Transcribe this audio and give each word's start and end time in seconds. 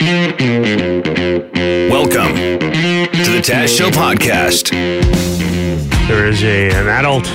Welcome 0.00 0.40
to 2.34 3.30
the 3.32 3.42
Taz 3.44 3.76
Show 3.76 3.90
podcast. 3.90 4.70
There 6.08 6.26
is 6.26 6.42
a 6.42 6.70
an 6.70 6.88
adult 6.88 7.26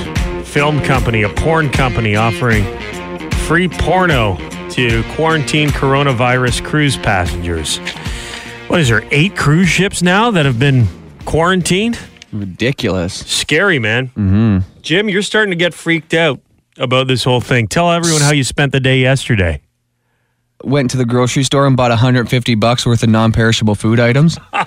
film 0.44 0.80
company, 0.82 1.22
a 1.22 1.28
porn 1.28 1.70
company, 1.70 2.16
offering 2.16 2.64
free 3.46 3.68
porno 3.68 4.36
to 4.70 5.04
quarantine 5.14 5.68
coronavirus 5.68 6.64
cruise 6.64 6.96
passengers. 6.96 7.78
What 8.66 8.80
is 8.80 8.88
there? 8.88 9.06
Eight 9.12 9.36
cruise 9.36 9.68
ships 9.68 10.02
now 10.02 10.32
that 10.32 10.44
have 10.44 10.58
been 10.58 10.88
quarantined. 11.24 12.00
Ridiculous. 12.32 13.14
Scary, 13.14 13.78
man. 13.78 14.08
Mm-hmm. 14.08 14.80
Jim, 14.82 15.08
you're 15.08 15.22
starting 15.22 15.52
to 15.52 15.56
get 15.56 15.72
freaked 15.72 16.14
out 16.14 16.40
about 16.78 17.06
this 17.06 17.22
whole 17.22 17.40
thing. 17.40 17.68
Tell 17.68 17.92
everyone 17.92 18.22
how 18.22 18.32
you 18.32 18.42
spent 18.42 18.72
the 18.72 18.80
day 18.80 18.98
yesterday. 18.98 19.60
Went 20.64 20.90
to 20.92 20.96
the 20.96 21.04
grocery 21.04 21.42
store 21.44 21.66
and 21.66 21.76
bought 21.76 21.90
150 21.90 22.54
bucks 22.56 22.86
worth 22.86 23.02
of 23.02 23.08
non-perishable 23.10 23.74
food 23.74 24.00
items. 24.00 24.38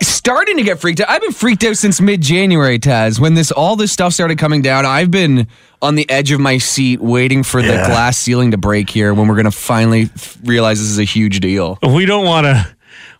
Starting 0.00 0.56
to 0.56 0.62
get 0.62 0.78
freaked 0.80 1.00
out. 1.00 1.10
I've 1.10 1.20
been 1.20 1.32
freaked 1.32 1.64
out 1.64 1.76
since 1.76 2.00
mid-January, 2.00 2.78
Taz. 2.78 3.18
When 3.18 3.34
this 3.34 3.50
all 3.50 3.74
this 3.74 3.90
stuff 3.92 4.12
started 4.12 4.38
coming 4.38 4.62
down, 4.62 4.86
I've 4.86 5.10
been 5.10 5.48
on 5.82 5.96
the 5.96 6.08
edge 6.08 6.30
of 6.30 6.38
my 6.40 6.58
seat 6.58 7.00
waiting 7.00 7.42
for 7.42 7.60
the 7.60 7.68
Yeah. 7.74 7.86
glass 7.86 8.16
ceiling 8.16 8.52
to 8.52 8.56
break 8.56 8.88
here 8.88 9.12
when 9.12 9.26
we're 9.26 9.34
going 9.34 9.44
to 9.46 9.50
finally 9.50 10.02
f- 10.14 10.38
realize 10.44 10.78
this 10.78 10.88
is 10.88 10.98
a 11.00 11.04
huge 11.04 11.40
deal. 11.40 11.76
We 11.82 12.06
don't 12.06 12.24
want 12.24 12.44
to. 12.46 12.66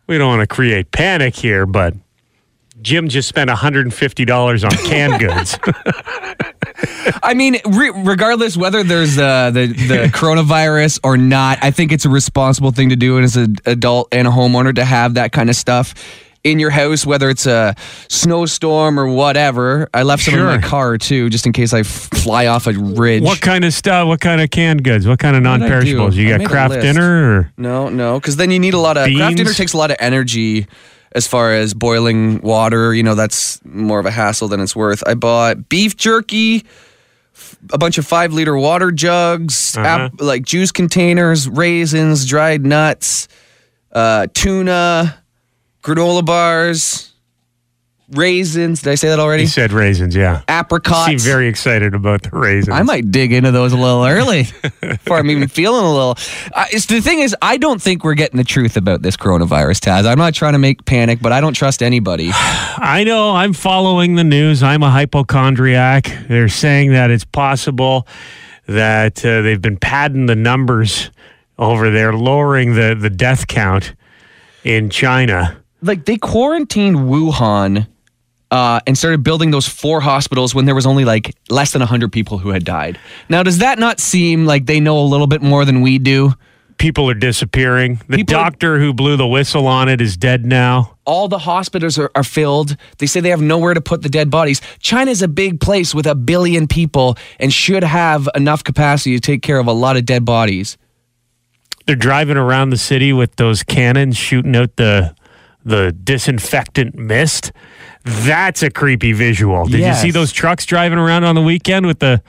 We 0.07 0.17
don't 0.17 0.29
want 0.29 0.49
to 0.49 0.55
create 0.55 0.91
panic 0.93 1.35
here, 1.35 1.67
but 1.67 1.95
Jim 2.83 3.09
just 3.09 3.29
spent 3.29 3.49
150 3.49 4.25
dollars 4.25 4.65
on 4.65 4.71
canned 4.71 5.21
goods. 5.21 5.59
I 7.23 7.35
mean, 7.35 7.57
re- 7.67 7.93
regardless 7.95 8.57
whether 8.57 8.83
there's 8.83 9.19
uh, 9.19 9.51
the 9.51 9.67
the 9.67 10.11
coronavirus 10.13 11.01
or 11.03 11.17
not, 11.17 11.59
I 11.63 11.71
think 11.71 11.93
it's 11.93 12.05
a 12.05 12.09
responsible 12.09 12.71
thing 12.71 12.91
to 12.91 12.97
do 12.97 13.19
as 13.19 13.37
an 13.37 13.57
adult 13.67 14.09
and 14.13 14.29
a 14.29 14.31
homeowner 14.31 14.75
to 14.75 14.85
have 14.85 15.15
that 15.15 15.33
kind 15.33 15.51
of 15.51 15.57
stuff 15.57 15.95
in 16.45 16.59
your 16.61 16.71
house, 16.71 17.05
whether 17.05 17.29
it's 17.31 17.47
a 17.47 17.75
snowstorm 18.09 18.99
or 18.99 19.07
whatever. 19.09 19.89
I 19.93 20.05
left 20.05 20.25
some 20.25 20.35
in 20.35 20.45
my 20.45 20.59
car 20.59 20.97
too, 20.99 21.29
just 21.31 21.47
in 21.47 21.53
case 21.53 21.73
I 21.73 21.81
f- 21.81 21.87
fly 21.87 22.47
off 22.47 22.67
a 22.67 22.73
ridge. 22.73 23.23
What 23.23 23.41
kind 23.41 23.65
of 23.65 23.73
stuff? 23.75 24.07
What 24.07 24.21
kind 24.21 24.41
of 24.41 24.51
canned 24.51 24.85
goods? 24.85 25.07
What 25.07 25.19
kind 25.19 25.37
of 25.37 25.43
What 25.43 25.59
did 25.59 25.65
I 25.65 25.69
non-perishables? 25.69 26.17
You 26.17 26.35
I 26.35 26.39
got 26.39 26.49
Kraft 26.49 26.81
Dinner 26.81 27.39
or 27.41 27.53
No, 27.57 27.89
no, 27.89 28.21
because 28.21 28.37
then 28.37 28.51
you 28.51 28.59
need 28.61 28.75
a 28.75 28.79
lot 28.79 28.97
of 28.97 29.09
Kraft 29.13 29.37
Dinner 29.37 29.53
takes 29.53 29.73
a 29.73 29.77
lot 29.77 29.91
of 29.91 29.97
energy 29.99 30.67
as 31.13 31.27
far 31.27 31.53
as 31.55 31.75
boiling 31.75 32.41
water. 32.41 32.95
You 32.95 33.03
know, 33.03 33.15
that's 33.15 33.65
more 33.65 33.99
of 33.99 34.07
a 34.07 34.11
hassle 34.11 34.49
than 34.49 34.61
it's 34.61 34.77
worth. 34.77 35.03
I 35.07 35.15
bought 35.15 35.69
beef 35.69 35.97
jerky, 35.97 36.65
f- 37.35 37.57
a 37.73 37.79
bunch 37.79 37.99
of 37.99 38.07
five 38.07 38.33
liter 38.33 38.57
water 38.57 38.91
jugs, 38.93 39.77
app, 39.77 40.21
like 40.21 40.45
juice 40.45 40.73
containers, 40.73 41.49
raisins, 41.49 42.27
dried 42.27 42.65
nuts, 42.65 43.29
uh, 43.93 44.27
tuna, 44.35 45.19
granola 45.83 46.25
bars, 46.25 47.08
raisins. 48.11 48.83
Did 48.83 48.91
I 48.91 48.95
say 48.95 49.09
that 49.09 49.19
already? 49.19 49.43
you 49.43 49.49
said 49.49 49.73
raisins? 49.73 50.15
Yeah. 50.17 50.43
Apricots. 50.49 51.07
Seem 51.07 51.19
very 51.19 51.49
excited 51.49 51.95
about 51.95 52.23
the 52.23 52.31
raisins. 52.31 52.75
I 52.75 52.83
might 52.83 53.11
dig 53.11 53.33
into 53.33 53.51
those 53.51 53.73
a 53.73 53.77
little 53.77 54.05
early 54.05 54.47
before 54.81 55.19
I'm 55.19 55.31
even 55.31 55.49
feeling 55.49 55.85
a 55.85 55.93
little. 55.93 56.17
Uh, 56.55 56.65
it's, 56.71 56.87
the 56.87 57.01
thing 57.01 57.21
is, 57.21 57.37
I 57.43 57.57
don't 57.57 57.81
think 57.83 58.05
we're 58.05 58.15
getting 58.15 58.39
the 58.39 58.45
truth 58.45 58.77
about 58.77 59.03
this 59.03 59.17
coronavirus, 59.17 59.81
Taz. 59.81 60.07
I'm 60.07 60.19
not 60.19 60.35
trying 60.35 60.55
to 60.55 60.59
make 60.59 60.85
panic, 60.85 61.19
but 61.21 61.33
I 61.33 61.41
don't 61.41 61.55
trust 61.55 61.83
anybody. 61.83 62.31
I 62.33 63.05
know. 63.05 63.33
I'm 63.35 63.53
following 63.53 64.15
the 64.15 64.25
news. 64.25 64.63
I'm 64.63 64.83
a 64.83 64.91
hypochondriac. 64.91 66.11
They're 66.29 66.49
saying 66.49 66.93
that 66.93 67.11
it's 67.11 67.25
possible 67.25 68.07
that 68.67 69.25
uh, 69.25 69.43
they've 69.43 69.61
been 69.63 69.79
padding 69.79 70.27
the 70.27 70.37
numbers 70.37 71.11
over 71.59 71.91
there, 71.91 72.13
lowering 72.13 72.75
the 72.75 72.95
the 72.99 73.11
death 73.11 73.47
count 73.49 73.95
in 74.65 74.91
China. 74.91 75.57
like 75.83 76.05
they 76.05 76.17
quarantined 76.19 76.97
Wuhan 76.97 77.87
uh, 78.51 78.81
and 78.87 78.97
started 78.97 79.23
building 79.23 79.51
those 79.51 79.67
four 79.69 80.01
hospitals 80.01 80.55
when 80.55 80.65
there 80.65 80.75
was 80.75 80.87
only 80.87 81.05
like 81.05 81.35
less 81.51 81.73
than 81.73 81.81
100 81.81 82.11
people 82.13 82.39
who 82.39 82.51
had 82.51 82.65
died. 82.65 82.99
Now, 83.29 83.43
does 83.43 83.59
that 83.59 83.79
not 83.79 84.01
seem 84.01 84.47
like 84.47 84.67
they 84.67 84.81
know 84.81 84.99
a 84.99 85.05
little 85.05 85.27
bit 85.27 85.43
more 85.43 85.65
than 85.65 85.81
we 85.83 85.99
do? 85.99 86.33
People 86.79 87.11
are 87.11 87.15
disappearing. 87.15 88.01
The 88.09 88.19
People 88.19 88.37
are- 88.37 88.45
doctor 88.45 88.79
who 88.79 88.95
blew 88.95 89.17
the 89.17 89.27
whistle 89.27 89.67
on 89.67 89.89
it 89.89 90.01
is 90.01 90.17
dead 90.17 90.47
now. 90.47 90.95
all 91.05 91.27
the 91.27 91.39
hospitals 91.41 91.99
are, 91.99 92.11
are 92.15 92.23
filled. 92.23 92.77
They 92.99 93.07
say 93.07 93.21
they 93.21 93.31
have 93.31 93.41
nowhere 93.41 93.75
to 93.75 93.81
put 93.81 94.03
the 94.03 94.09
dead 94.11 94.31
bodies. 94.31 94.61
China's 94.79 95.21
a 95.23 95.29
big 95.29 95.59
place 95.61 95.95
with 95.95 96.07
a 96.07 96.15
billion 96.15 96.67
people 96.69 97.17
and 97.41 97.53
should 97.53 97.83
have 97.83 98.29
enough 98.35 98.63
capacity 98.63 99.15
to 99.17 99.21
take 99.21 99.43
care 99.43 99.59
of 99.59 99.67
a 99.67 99.73
lot 99.73 99.97
of 99.97 100.05
dead 100.07 100.25
bodies. 100.25 100.77
They're 101.87 101.97
driving 101.97 102.37
around 102.37 102.71
the 102.71 102.77
city 102.77 103.13
with 103.13 103.37
those 103.37 103.63
cannons 103.63 104.17
shooting 104.17 104.55
out 104.57 104.77
the 104.77 105.15
the 105.65 105.93
disinfectant 105.93 106.95
mist. 106.95 107.53
That's 108.27 108.63
a 108.63 108.71
creepy 108.71 109.13
visual. 109.13 109.67
Did 109.67 109.81
Yes. 109.81 110.03
you 110.03 110.09
see 110.09 110.11
those 110.13 110.33
trucks 110.33 110.65
driving 110.67 110.99
around 110.99 111.25
on 111.25 111.35
the 111.35 111.43
weekend 111.43 111.87
with 111.87 111.99
the 111.99 112.23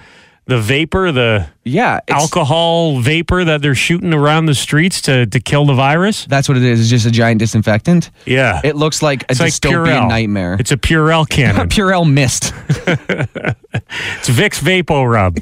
the 0.45 0.59
vapor, 0.59 1.12
the 1.12 1.45
Yeah, 1.63 2.00
alcohol 2.07 3.00
vapor 3.01 3.44
that 3.45 3.62
they're 3.62 3.75
shooting 3.75 4.16
around 4.16 4.47
the 4.47 4.56
streets 4.56 5.00
to 5.03 5.25
to 5.28 5.39
kill 5.39 5.66
the 5.66 5.75
virus? 5.75 6.25
That's 6.25 6.50
what 6.50 6.57
it 6.57 6.63
is. 6.63 6.79
It's 6.81 6.89
just 6.89 7.06
a 7.06 7.12
giant 7.12 7.39
disinfectant. 7.39 8.09
Yeah. 8.25 8.59
It 8.63 8.75
looks 8.75 9.01
like 9.03 9.23
a 9.23 9.25
it's 9.29 9.39
like 9.39 9.53
dystopian 9.53 9.85
Purell. 9.85 10.09
nightmare. 10.09 10.57
It's 10.59 10.72
a 10.72 10.78
Purell 10.78 11.29
cannon. 11.29 11.69
Purell 11.75 12.12
mist. 12.12 12.51
it's 12.69 14.29
Vicks 14.29 14.59
Vapo 14.59 15.09
Rub. 15.09 15.38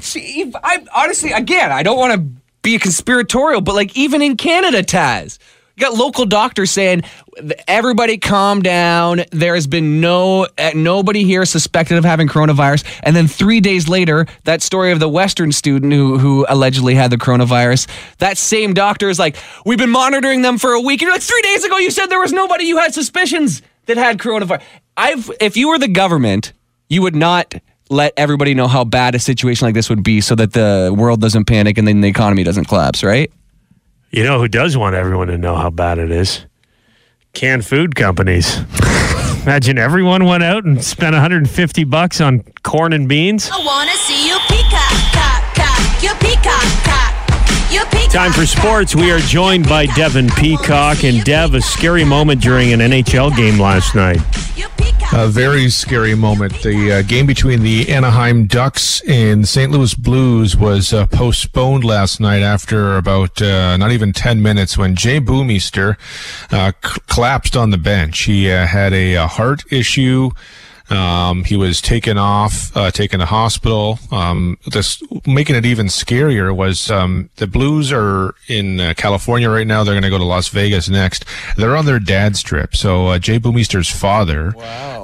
I 0.62 0.84
honestly, 0.94 1.32
again, 1.32 1.72
I 1.72 1.82
don't 1.82 1.98
want 1.98 2.12
to 2.14 2.20
be 2.62 2.74
a 2.74 2.78
conspiratorial, 2.78 3.60
but 3.62 3.74
like 3.74 3.96
even 3.96 4.20
in 4.22 4.36
Canada, 4.36 4.82
Taz, 4.82 5.38
you 5.78 5.86
got 5.86 5.94
local 5.94 6.26
doctors 6.26 6.72
saying 6.72 7.02
everybody 7.68 8.18
calm 8.18 8.62
down. 8.62 9.22
There 9.30 9.54
has 9.54 9.68
been 9.68 10.00
no 10.00 10.48
uh, 10.58 10.72
nobody 10.74 11.22
here 11.22 11.44
suspected 11.44 11.98
of 11.98 12.04
having 12.04 12.26
coronavirus, 12.26 12.84
and 13.04 13.14
then 13.14 13.28
three 13.28 13.60
days 13.60 13.88
later, 13.88 14.26
that 14.42 14.60
story 14.60 14.90
of 14.90 14.98
the 14.98 15.08
Western 15.08 15.52
student 15.52 15.92
who 15.92 16.18
who 16.18 16.44
allegedly 16.48 16.96
had 16.96 17.12
the 17.12 17.16
coronavirus. 17.16 17.86
That 18.18 18.38
same 18.38 18.74
doctor 18.74 19.08
is 19.08 19.20
like, 19.20 19.36
we've 19.64 19.78
been 19.78 19.90
monitoring 19.90 20.42
them 20.42 20.58
for 20.58 20.72
a 20.72 20.80
week. 20.80 21.00
You're 21.00 21.12
like, 21.12 21.22
three 21.22 21.42
days 21.42 21.62
ago, 21.62 21.78
you 21.78 21.92
said 21.92 22.06
there 22.06 22.18
was 22.18 22.32
nobody 22.32 22.64
you 22.64 22.78
had 22.78 22.92
suspicions 22.92 23.62
that 23.86 23.96
had 23.96 24.18
coronavirus. 24.18 24.62
I've 24.96 25.30
if 25.40 25.56
you 25.56 25.68
were 25.68 25.78
the 25.78 25.86
government, 25.86 26.54
you 26.88 27.02
would 27.02 27.14
not 27.14 27.54
let 27.88 28.12
everybody 28.16 28.52
know 28.52 28.66
how 28.66 28.82
bad 28.82 29.14
a 29.14 29.20
situation 29.20 29.64
like 29.64 29.74
this 29.74 29.88
would 29.88 30.02
be 30.02 30.20
so 30.20 30.34
that 30.34 30.54
the 30.54 30.92
world 30.94 31.20
doesn't 31.20 31.44
panic 31.44 31.78
and 31.78 31.86
then 31.86 32.00
the 32.00 32.08
economy 32.08 32.42
doesn't 32.42 32.64
collapse, 32.64 33.04
right? 33.04 33.30
You 34.10 34.24
know 34.24 34.38
who 34.38 34.48
does 34.48 34.76
want 34.76 34.94
everyone 34.94 35.28
to 35.28 35.36
know 35.36 35.54
how 35.56 35.70
bad 35.70 35.98
it 35.98 36.10
is? 36.10 36.46
Canned 37.34 37.66
food 37.66 37.94
companies. 37.94 38.56
Imagine 39.42 39.78
everyone 39.78 40.24
went 40.24 40.42
out 40.42 40.64
and 40.64 40.82
spent 40.82 41.12
150 41.12 41.84
bucks 41.84 42.20
on 42.20 42.42
corn 42.62 42.92
and 42.92 43.08
beans. 43.08 43.50
I 43.52 43.62
wanna 43.64 43.92
see 43.92 44.26
you 44.26 44.38
peacock, 44.48 45.12
cock, 45.12 45.54
cock, 45.54 46.02
you 46.02 46.10
peacock, 46.20 46.84
cock, 46.84 47.70
you 47.70 47.84
peacock. 47.90 48.12
Time 48.12 48.32
for 48.32 48.46
sports. 48.46 48.96
We 48.96 49.10
are 49.10 49.20
joined 49.20 49.68
by 49.68 49.86
Devin 49.86 50.30
Peacock. 50.30 51.04
And 51.04 51.22
Dev, 51.24 51.54
a 51.54 51.60
scary 51.60 52.04
moment 52.04 52.40
during 52.40 52.72
an 52.72 52.80
NHL 52.80 53.36
game 53.36 53.58
last 53.58 53.94
night. 53.94 54.20
A 55.14 55.26
very 55.26 55.70
scary 55.70 56.14
moment. 56.14 56.62
The 56.62 56.92
uh, 56.92 57.02
game 57.02 57.26
between 57.26 57.62
the 57.62 57.88
Anaheim 57.90 58.46
Ducks 58.46 59.00
and 59.08 59.48
St. 59.48 59.72
Louis 59.72 59.94
Blues 59.94 60.54
was 60.54 60.92
uh, 60.92 61.06
postponed 61.06 61.82
last 61.82 62.20
night 62.20 62.42
after 62.42 62.96
about 62.98 63.40
uh, 63.40 63.78
not 63.78 63.90
even 63.90 64.12
10 64.12 64.42
minutes 64.42 64.76
when 64.76 64.94
Jay 64.94 65.18
Bouwmeester 65.18 65.96
uh, 66.52 66.72
c- 66.84 67.00
collapsed 67.08 67.56
on 67.56 67.70
the 67.70 67.78
bench. 67.78 68.20
He 68.24 68.50
uh, 68.50 68.66
had 68.66 68.92
a, 68.92 69.16
uh 69.16 69.26
heart 69.26 69.64
issue. 69.72 70.30
Um, 70.90 71.44
he 71.44 71.56
was 71.56 71.80
taken 71.80 72.18
off, 72.18 72.74
uh, 72.76 72.90
taken 72.90 73.20
to 73.20 73.26
hospital. 73.26 73.98
Um, 74.10 74.58
this 74.72 75.02
making 75.26 75.56
it 75.56 75.66
even 75.66 75.86
scarier 75.86 76.54
was 76.54 76.90
um, 76.90 77.30
the 77.36 77.46
Blues 77.46 77.92
are 77.92 78.34
in 78.48 78.80
uh, 78.80 78.94
California 78.96 79.50
right 79.50 79.66
now. 79.66 79.84
They're 79.84 79.94
going 79.94 80.02
to 80.02 80.10
go 80.10 80.18
to 80.18 80.24
Las 80.24 80.48
Vegas 80.48 80.88
next. 80.88 81.24
They're 81.56 81.76
on 81.76 81.84
their 81.86 81.98
dad's 81.98 82.42
trip. 82.42 82.74
So 82.74 83.08
uh, 83.08 83.18
Jay 83.18 83.38
Bouwmeester's 83.38 83.90
father 83.90 84.52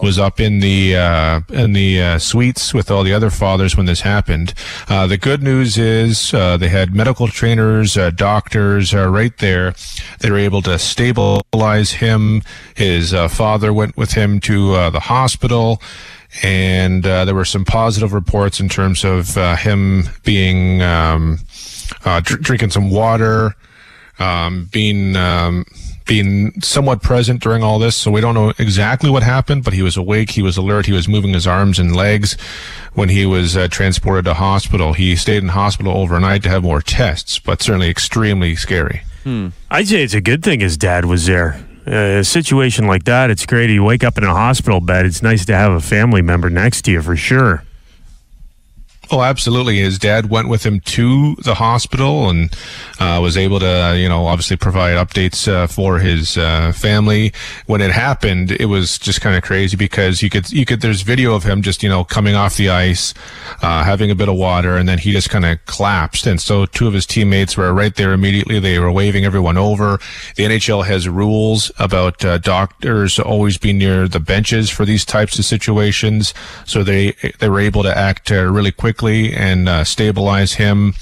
was 0.03 0.19
up 0.19 0.41
in 0.41 0.61
the 0.61 0.97
uh, 0.97 1.41
in 1.51 1.73
the 1.73 2.01
uh, 2.01 2.19
suites 2.19 2.73
with 2.75 2.91
all 2.91 3.03
the 3.03 3.13
other 3.13 3.31
fathers 3.31 3.77
when 3.77 3.87
this 3.87 4.01
happened. 4.01 4.55
Uh, 4.89 5.07
the 5.07 5.17
good 5.17 5.43
news 5.43 5.79
is 5.79 6.33
uh, 6.35 6.57
they 6.57 6.69
had 6.69 6.95
medical 6.95 7.29
trainers, 7.29 7.97
uh, 7.97 8.11
doctors 8.11 8.95
uh, 8.95 9.09
right 9.09 9.37
there. 9.39 9.75
They 10.21 10.31
were 10.31 10.39
able 10.39 10.63
to 10.63 10.79
stabilize 10.79 11.93
him. 11.93 12.43
His 12.75 13.13
uh, 13.15 13.29
father 13.29 13.73
went 13.73 13.97
with 13.97 14.13
him 14.13 14.41
to 14.41 14.75
uh, 14.75 14.91
the 14.91 15.01
hospital 15.01 15.74
and 16.43 17.07
uh, 17.07 17.25
there 17.25 17.35
were 17.35 17.45
some 17.45 17.65
positive 17.65 18.13
reports 18.13 18.61
in 18.61 18.69
terms 18.69 19.05
of 19.05 19.37
uh, 19.37 19.57
him 19.57 20.05
being 20.25 20.83
um, 20.83 21.39
uh, 22.05 22.21
dr- 22.21 22.41
drinking 22.43 22.71
some 22.71 22.91
water, 22.91 23.55
um, 24.19 24.69
being 24.73 25.17
um, 25.17 25.65
being 26.07 26.61
somewhat 26.61 27.03
present 27.03 27.43
during 27.43 27.63
all 27.63 27.79
this. 27.79 27.97
So 27.97 28.11
we 28.11 28.21
don't 28.21 28.35
know 28.35 28.53
exactly 28.59 29.11
what 29.11 29.23
happened, 29.23 29.65
but 29.65 29.73
he 29.73 29.83
was 29.83 29.97
awake, 29.97 30.31
he 30.31 30.43
was 30.43 30.57
alert, 30.57 30.87
he 30.87 30.93
was 30.93 31.09
moving 31.09 31.33
his 31.33 31.47
arms 31.47 31.79
and 31.79 31.97
legs 31.97 32.37
when 32.93 33.09
he 33.09 33.25
was 33.27 33.57
uh, 33.57 33.69
transported 33.69 34.27
to 34.27 34.35
hospital. 34.35 34.93
He 34.93 35.17
stayed 35.17 35.43
in 35.43 35.49
hospital 35.51 35.97
overnight 35.97 36.43
to 36.43 36.51
have 36.51 36.63
more 36.63 36.83
tests, 36.83 37.39
but 37.39 37.63
certainly 37.63 37.89
extremely 37.89 38.55
scary. 38.57 39.03
I'd 39.71 39.89
say 39.89 40.03
it's 40.03 40.13
a 40.13 40.21
good 40.21 40.43
thing 40.43 40.61
his 40.61 40.77
dad 40.77 41.07
was 41.07 41.25
there. 41.27 41.65
A 41.87 42.25
situation 42.25 42.87
like 42.87 43.05
that, 43.05 43.31
it's 43.31 43.45
great. 43.45 43.69
You 43.69 43.85
wake 43.85 44.05
up 44.05 44.17
in 44.17 44.25
a 44.25 44.35
hospital 44.35 44.81
bed. 44.81 45.05
It's 45.05 45.23
nice 45.23 45.45
to 45.47 45.55
have 45.55 45.73
a 45.73 45.81
family 45.81 46.23
member 46.23 46.49
next 46.49 46.83
to 46.83 46.93
you 46.93 47.03
for 47.03 47.15
sure. 47.15 47.65
Oh, 49.15 49.23
absolutely. 49.23 49.79
His 49.79 49.97
dad 49.97 50.29
went 50.29 50.49
with 50.49 50.67
him 50.67 50.81
to 50.81 51.37
the 51.37 51.55
hospital 51.55 52.29
and 52.29 52.53
uh, 52.99 53.21
was 53.23 53.37
able 53.37 53.61
to, 53.61 53.95
you 53.97 54.09
know, 54.09 54.27
obviously 54.27 54.57
provide 54.57 54.97
updates 54.97 55.47
uh, 55.47 55.69
for 55.69 56.01
his 56.01 56.37
uh, 56.37 56.73
family. 56.73 57.33
When 57.67 57.81
it 57.81 57.93
happened, 57.93 58.51
it 58.51 58.65
was 58.65 58.99
just 58.99 59.21
kind 59.21 59.37
of 59.37 59.45
crazy 59.45 59.77
because 59.77 60.21
you 60.21 60.31
could, 60.31 60.51
you 60.51 60.65
could, 60.67 60.81
there's 60.81 61.03
video 61.03 61.33
of 61.37 61.45
him 61.45 61.63
just, 61.63 61.85
you 61.85 61.89
know, 61.89 62.03
coming 62.03 62.35
off 62.35 62.57
the 62.57 62.71
ice, 62.71 63.15
uh, 63.63 63.85
having 63.85 64.11
a 64.11 64.17
bit 64.17 64.29
of 64.29 64.35
water, 64.35 64.77
and 64.77 64.89
then 64.89 64.99
he 64.99 65.13
just 65.13 65.31
kind 65.31 65.45
of 65.45 65.65
collapsed. 65.67 66.27
And 66.27 66.41
so 66.41 66.67
two 66.67 66.89
of 66.89 66.93
his 66.93 67.07
teammates 67.07 67.57
were 67.57 67.73
right 67.73 67.95
there 67.95 68.15
immediately. 68.15 68.59
They 68.59 68.81
were 68.81 68.91
waving 68.91 69.25
everyone 69.25 69.57
over. 69.57 70.01
The 70.35 70.43
NHL 70.43 70.87
has 70.87 71.09
rules 71.09 71.71
about 71.79 72.25
uh, 72.25 72.39
doctors 72.39 73.21
always 73.21 73.59
be 73.59 73.73
near 73.73 74.09
the 74.09 74.19
benches 74.19 74.71
for 74.71 74.85
these 74.85 75.05
types 75.05 75.39
of 75.39 75.45
situations. 75.45 76.35
So 76.67 76.83
they, 76.83 77.13
they 77.39 77.49
were 77.49 77.61
able 77.61 77.85
to 77.85 77.97
act 77.97 78.33
uh, 78.33 78.51
really 78.51 78.73
quickly 78.73 79.04
and 79.07 79.69
uh, 79.69 79.85
stabilize 79.85 80.55
him. 80.55 80.95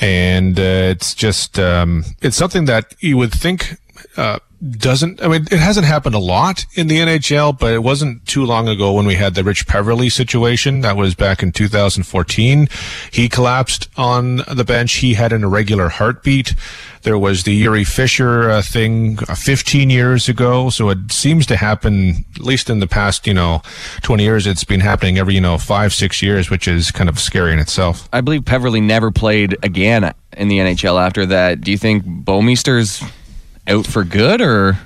And 0.00 0.58
uh, 0.58 0.90
it's 0.92 1.14
just 1.14 1.58
um, 1.58 2.04
it's 2.20 2.36
something 2.36 2.64
that 2.66 2.94
you 3.00 3.16
would 3.16 3.32
think 3.32 3.76
uh, 4.16 4.38
doesn't. 4.70 5.22
I 5.22 5.28
mean, 5.28 5.46
it 5.50 5.58
hasn't 5.58 5.86
happened 5.86 6.14
a 6.14 6.20
lot 6.20 6.66
in 6.74 6.86
the 6.86 6.98
NHL, 6.98 7.58
but 7.58 7.72
it 7.72 7.82
wasn't 7.82 8.26
too 8.26 8.44
long 8.44 8.68
ago 8.68 8.92
when 8.92 9.06
we 9.06 9.14
had 9.14 9.34
the 9.34 9.42
Rich 9.42 9.66
Peverley 9.66 10.08
situation. 10.08 10.80
That 10.80 10.96
was 10.96 11.14
back 11.14 11.42
in 11.42 11.50
2014. 11.52 12.68
He 13.10 13.28
collapsed 13.28 13.88
on 13.96 14.36
the 14.36 14.64
bench. 14.64 14.94
He 14.94 15.14
had 15.14 15.32
an 15.32 15.42
irregular 15.42 15.88
heartbeat. 15.88 16.54
There 17.02 17.18
was 17.18 17.42
the 17.42 17.64
Jiri 17.64 17.84
Fischer 17.84 18.48
uh, 18.48 18.62
thing 18.62 19.18
uh, 19.28 19.34
15 19.34 19.90
years 19.90 20.28
ago. 20.28 20.70
So 20.70 20.88
it 20.90 21.10
seems 21.10 21.46
to 21.46 21.56
happen, 21.56 22.24
at 22.36 22.42
least 22.42 22.70
in 22.70 22.78
the 22.78 22.86
past, 22.86 23.26
you 23.26 23.34
know, 23.34 23.62
20 24.02 24.22
years, 24.22 24.46
it's 24.46 24.62
been 24.62 24.78
happening 24.78 25.18
every, 25.18 25.34
you 25.34 25.40
know, 25.40 25.58
five, 25.58 25.92
six 25.92 26.22
years, 26.22 26.48
which 26.48 26.68
is 26.68 26.92
kind 26.92 27.08
of 27.08 27.18
scary 27.18 27.52
in 27.52 27.58
itself. 27.58 28.08
I 28.12 28.20
believe 28.20 28.44
Peverley 28.44 28.80
never 28.80 29.10
played 29.10 29.56
again 29.64 30.14
in 30.36 30.46
the 30.46 30.58
NHL 30.58 31.04
after 31.04 31.26
that. 31.26 31.62
Do 31.62 31.72
you 31.72 31.78
think 31.78 32.04
Bouwmeester's 32.04 33.02
out 33.66 33.86
for 33.86 34.04
good, 34.04 34.40
or 34.40 34.78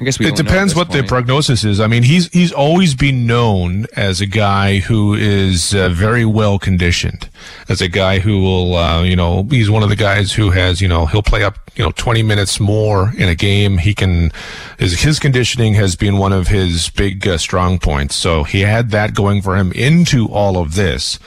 I 0.00 0.04
guess 0.04 0.18
we. 0.18 0.26
It 0.26 0.30
don't 0.30 0.38
know 0.38 0.40
at 0.40 0.46
depends 0.46 0.74
what 0.74 0.90
the 0.90 1.02
prognosis 1.02 1.64
is. 1.64 1.80
I 1.80 1.86
mean, 1.86 2.02
he's 2.02 2.28
he's 2.32 2.52
always 2.52 2.94
been 2.94 3.26
known 3.26 3.86
as 3.96 4.20
a 4.20 4.26
guy 4.26 4.78
who 4.78 5.14
is 5.14 5.74
uh, 5.74 5.90
very 5.90 6.24
well 6.24 6.58
conditioned, 6.58 7.28
as 7.68 7.80
a 7.80 7.88
guy 7.88 8.18
who 8.18 8.42
will, 8.42 8.76
uh, 8.76 9.02
you 9.02 9.16
know, 9.16 9.42
he's 9.44 9.70
one 9.70 9.82
of 9.82 9.88
the 9.88 9.96
guys 9.96 10.32
who 10.32 10.50
has, 10.50 10.80
you 10.80 10.88
know, 10.88 11.06
he'll 11.06 11.22
play 11.22 11.44
up, 11.44 11.69
you 11.76 11.84
know, 11.84 11.92
20 11.92 12.22
minutes 12.22 12.60
more 12.60 13.12
in 13.16 13.28
a 13.28 13.34
game. 13.34 13.78
He 13.78 13.94
can, 13.94 14.32
his, 14.78 15.00
his 15.00 15.18
conditioning 15.18 15.74
has 15.74 15.96
been 15.96 16.18
one 16.18 16.32
of 16.32 16.48
his 16.48 16.90
big 16.90 17.26
uh, 17.26 17.38
strong 17.38 17.78
points. 17.78 18.16
So 18.16 18.44
he 18.44 18.60
had 18.60 18.90
that 18.90 19.14
going 19.14 19.42
for 19.42 19.56
him 19.56 19.72
into 19.72 20.26
all 20.28 20.58
of 20.58 20.74
this. 20.74 21.18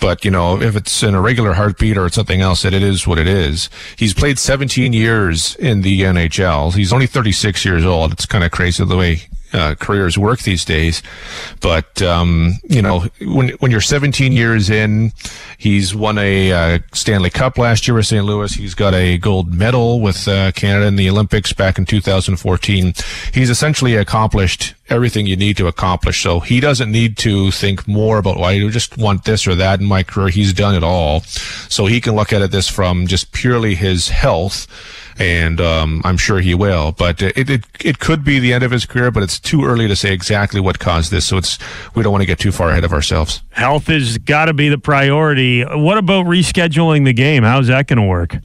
But, 0.00 0.24
you 0.24 0.30
know, 0.30 0.60
if 0.60 0.76
it's 0.76 1.02
an 1.02 1.14
irregular 1.14 1.54
heartbeat 1.54 1.96
or 1.96 2.06
it's 2.06 2.14
something 2.14 2.40
else, 2.40 2.62
that 2.62 2.74
it 2.74 2.82
is 2.82 3.06
what 3.06 3.18
it 3.18 3.28
is. 3.28 3.68
He's 3.96 4.14
played 4.14 4.38
17 4.38 4.92
years 4.92 5.54
in 5.56 5.82
the 5.82 6.00
NHL. 6.02 6.74
He's 6.74 6.92
only 6.92 7.06
36 7.06 7.64
years 7.64 7.84
old. 7.84 8.12
It's 8.12 8.26
kind 8.26 8.44
of 8.44 8.50
crazy 8.50 8.84
the 8.84 8.96
way 8.96 9.22
uh, 9.52 9.74
careers 9.74 10.18
work 10.18 10.40
these 10.40 10.64
days. 10.64 11.02
But 11.60 12.02
um, 12.02 12.54
you 12.64 12.82
know, 12.82 13.06
when 13.20 13.50
when 13.60 13.70
you're 13.70 13.80
17 13.80 14.32
years 14.32 14.70
in, 14.70 15.12
he's 15.58 15.94
won 15.94 16.18
a 16.18 16.52
uh, 16.52 16.78
Stanley 16.92 17.30
Cup 17.30 17.58
last 17.58 17.86
year 17.86 17.94
with 17.94 18.06
St. 18.06 18.24
Louis. 18.24 18.52
He's 18.54 18.74
got 18.74 18.94
a 18.94 19.18
gold 19.18 19.54
medal 19.54 20.00
with 20.00 20.26
uh, 20.28 20.52
Canada 20.52 20.86
in 20.86 20.96
the 20.96 21.08
Olympics 21.08 21.52
back 21.52 21.78
in 21.78 21.84
2014. 21.84 22.94
He's 23.32 23.50
essentially 23.50 23.96
accomplished 23.96 24.74
everything 24.88 25.26
you 25.26 25.36
need 25.36 25.56
to 25.56 25.66
accomplish. 25.66 26.22
So 26.22 26.40
he 26.40 26.60
doesn't 26.60 26.90
need 26.90 27.16
to 27.18 27.50
think 27.50 27.88
more 27.88 28.18
about 28.18 28.36
why 28.36 28.52
you 28.52 28.70
just 28.70 28.98
want 28.98 29.24
this 29.24 29.46
or 29.46 29.54
that 29.54 29.80
in 29.80 29.86
my 29.86 30.02
career. 30.02 30.28
He's 30.28 30.52
done 30.52 30.74
it 30.74 30.84
all. 30.84 31.20
So 31.68 31.86
he 31.86 32.00
can 32.00 32.14
look 32.14 32.32
at 32.32 32.42
it 32.42 32.50
this 32.50 32.68
from 32.68 33.06
just 33.06 33.32
purely 33.32 33.74
his 33.74 34.08
health 34.08 34.66
and 35.22 35.60
um, 35.60 36.02
I'm 36.04 36.16
sure 36.16 36.40
he 36.40 36.54
will. 36.54 36.92
But 36.92 37.22
it, 37.22 37.48
it 37.48 37.64
it 37.80 37.98
could 37.98 38.24
be 38.24 38.38
the 38.38 38.52
end 38.52 38.64
of 38.64 38.70
his 38.70 38.84
career, 38.86 39.10
but 39.10 39.22
it's 39.22 39.38
too 39.38 39.64
early 39.64 39.86
to 39.88 39.96
say 39.96 40.12
exactly 40.12 40.60
what 40.60 40.78
caused 40.78 41.10
this. 41.10 41.26
So 41.26 41.36
it's 41.36 41.58
we 41.94 42.02
don't 42.02 42.12
want 42.12 42.22
to 42.22 42.26
get 42.26 42.38
too 42.38 42.52
far 42.52 42.70
ahead 42.70 42.84
of 42.84 42.92
ourselves. 42.92 43.42
Health 43.50 43.86
has 43.86 44.18
got 44.18 44.46
to 44.46 44.54
be 44.54 44.68
the 44.68 44.78
priority. 44.78 45.62
What 45.62 45.98
about 45.98 46.26
rescheduling 46.26 47.04
the 47.04 47.12
game? 47.12 47.44
How's 47.44 47.68
that 47.68 47.86
going 47.86 47.98
to 47.98 48.06
work? 48.06 48.36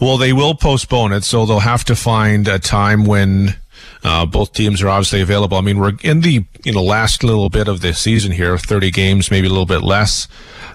Well, 0.00 0.18
they 0.18 0.32
will 0.32 0.54
postpone 0.54 1.12
it, 1.12 1.24
so 1.24 1.46
they'll 1.46 1.60
have 1.60 1.84
to 1.84 1.96
find 1.96 2.48
a 2.48 2.58
time 2.58 3.04
when. 3.04 3.56
Uh, 4.02 4.26
both 4.26 4.52
teams 4.52 4.82
are 4.82 4.88
obviously 4.88 5.20
available. 5.20 5.56
I 5.56 5.62
mean, 5.62 5.78
we're 5.78 5.92
in 6.02 6.20
the 6.20 6.44
you 6.64 6.72
know 6.72 6.82
last 6.82 7.24
little 7.24 7.48
bit 7.48 7.68
of 7.68 7.80
the 7.80 7.94
season 7.94 8.32
here, 8.32 8.56
30 8.58 8.90
games, 8.90 9.30
maybe 9.30 9.46
a 9.46 9.50
little 9.50 9.66
bit 9.66 9.82
less 9.82 10.28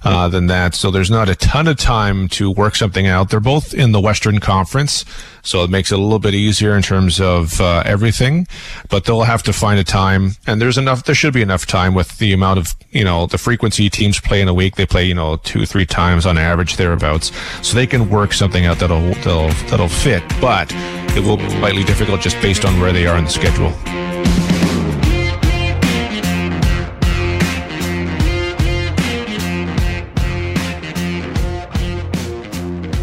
uh, 0.04 0.28
than 0.28 0.48
that. 0.48 0.76
So 0.76 0.92
there's 0.92 1.12
not 1.12 1.30
a 1.30 1.36
ton 1.36 1.68
of 1.68 1.78
time 1.78 2.28
to 2.30 2.52
work 2.52 2.76
something 2.76 3.08
out. 3.08 3.30
They're 3.30 3.40
both 3.40 3.74
in 3.74 3.92
the 3.92 4.00
Western 4.00 4.40
Conference, 4.40 5.06
so 5.42 5.64
it 5.64 5.70
makes 5.70 5.92
it 5.92 6.00
a 6.00 6.02
little 6.02 6.20
bit 6.20 6.34
easier 6.34 6.76
in 6.76 6.82
terms 6.82 7.20
of 7.20 7.60
uh, 7.62 7.84
everything. 7.86 8.48
But 8.90 9.06
they'll 9.06 9.24
have 9.24 9.44
to 9.44 9.54
find 9.54 9.80
a 9.80 9.84
time, 9.84 10.32
and 10.48 10.62
there's 10.62 10.78
enough. 10.78 11.04
There 11.04 11.16
should 11.16 11.34
be 11.34 11.42
enough 11.42 11.66
time 11.66 11.94
with 11.94 12.18
the 12.18 12.34
amount 12.34 12.60
of 12.60 12.76
you 12.92 13.04
know 13.04 13.26
the 13.26 13.38
frequency 13.38 13.90
teams 13.90 14.20
play 14.20 14.42
in 14.42 14.48
a 14.48 14.54
week. 14.54 14.76
They 14.76 14.86
play 14.86 15.06
you 15.06 15.16
know 15.16 15.38
two, 15.38 15.66
three 15.66 15.86
times 15.86 16.26
on 16.26 16.38
average 16.38 16.78
thereabouts, 16.78 17.32
so 17.62 17.76
they 17.76 17.88
can 17.88 18.10
work 18.10 18.34
something 18.34 18.66
out 18.66 18.80
that'll 18.80 19.02
that'll 19.02 19.50
that'll 19.70 19.90
fit. 19.90 20.24
But 20.42 20.72
it 21.16 21.24
will 21.24 21.38
be 21.38 21.50
slightly 21.50 21.84
difficult 21.84 22.22
just 22.22 22.40
based 22.42 22.66
on 22.66 22.80
where 22.80 22.94
they 22.94 22.99
are 23.08 23.18
in 23.18 23.26
the 23.26 23.30
schedule. 23.30 23.74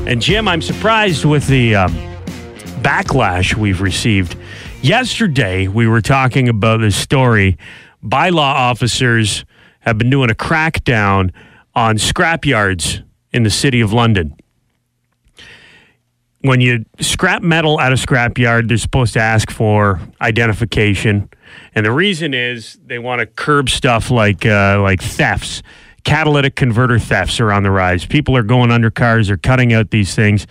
And 0.06 0.22
Jim, 0.22 0.46
I'm 0.46 0.62
surprised 0.62 1.25
with 1.25 1.48
the 1.48 1.75
um, 1.75 1.93
backlash 2.81 3.56
we've 3.56 3.81
received. 3.81 4.37
Yesterday, 4.81 5.66
we 5.66 5.88
were 5.88 6.00
talking 6.00 6.48
about 6.48 6.81
this 6.81 6.94
story. 6.94 7.58
Bylaw 8.04 8.38
officers 8.38 9.44
have 9.81 9.98
been 9.98 10.08
doing 10.08 10.31
a 10.31 10.34
crackdown 10.34 11.32
on 11.75 11.96
scrapyards 11.96 13.02
in 13.32 13.43
the 13.43 13.50
city 13.50 13.81
of 13.81 13.93
London. 13.93 14.36
When 16.46 16.60
you 16.60 16.84
scrap 17.00 17.43
metal 17.43 17.81
at 17.81 17.93
a 17.93 17.96
scrapyard, 17.96 18.69
they're 18.69 18.76
supposed 18.76 19.15
to 19.15 19.20
ask 19.20 19.50
for 19.50 20.00
identification, 20.20 21.29
and 21.74 21.84
the 21.84 21.93
reason 21.93 22.34
is 22.34 22.79
they 22.86 22.98
want 22.98 23.20
to 23.20 23.26
curb 23.26 23.69
stuff 23.69 24.10
like 24.10 24.46
uh, 24.46 24.81
like 24.81 25.03
thefts 25.03 25.62
catalytic 26.06 26.55
converter 26.55 27.00
thefts 27.00 27.41
are 27.41 27.53
on 27.53 27.65
the 27.65 27.70
rise. 27.70 28.06
People 28.06 28.36
are 28.36 28.44
going 28.44 28.70
under 28.70 28.91
cars, 28.93 29.26
they're 29.26 29.36
cutting 29.36 29.72
out 29.72 29.91
these 29.91 30.15
things 30.15 30.46